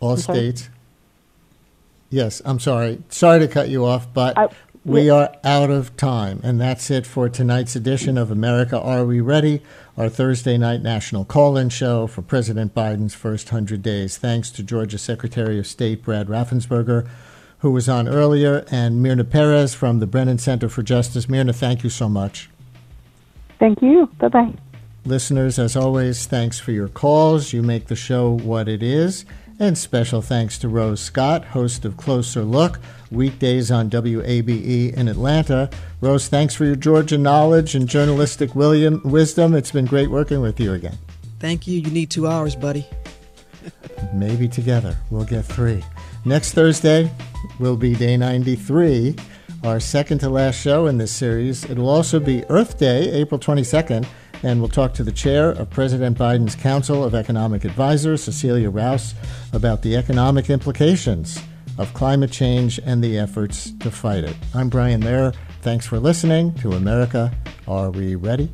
[0.00, 0.68] all states.
[2.10, 3.02] Yes, I'm sorry.
[3.08, 4.48] Sorry to cut you off, but I,
[4.84, 9.20] we are out of time, and that's it for tonight's edition of America Are We
[9.20, 9.62] Ready?
[9.96, 14.16] Our Thursday night national call-in show for President Biden's first hundred days.
[14.18, 17.08] Thanks to Georgia Secretary of State Brad Raffensperger
[17.62, 21.28] who was on earlier, and Myrna Perez from the Brennan Center for Justice.
[21.28, 22.50] Myrna, thank you so much.
[23.60, 24.10] Thank you.
[24.18, 24.54] Bye bye.
[25.04, 27.52] Listeners, as always, thanks for your calls.
[27.52, 29.24] You make the show what it is.
[29.60, 32.80] And special thanks to Rose Scott, host of Closer Look,
[33.12, 35.70] weekdays on WABE in Atlanta.
[36.00, 39.54] Rose, thanks for your Georgia knowledge and journalistic William wisdom.
[39.54, 40.98] It's been great working with you again.
[41.38, 41.78] Thank you.
[41.78, 42.88] You need two hours, buddy.
[44.12, 45.84] Maybe together we'll get three.
[46.24, 47.10] Next Thursday
[47.58, 49.16] will be day 93,
[49.64, 51.68] our second to last show in this series.
[51.68, 54.06] It'll also be Earth Day, April 22nd,
[54.44, 59.14] and we'll talk to the chair of President Biden's Council of Economic Advisors, Cecilia Rouse,
[59.52, 61.40] about the economic implications
[61.76, 64.36] of climate change and the efforts to fight it.
[64.54, 65.34] I'm Brian Lehrer.
[65.62, 67.32] Thanks for listening to America.
[67.66, 68.48] Are we ready?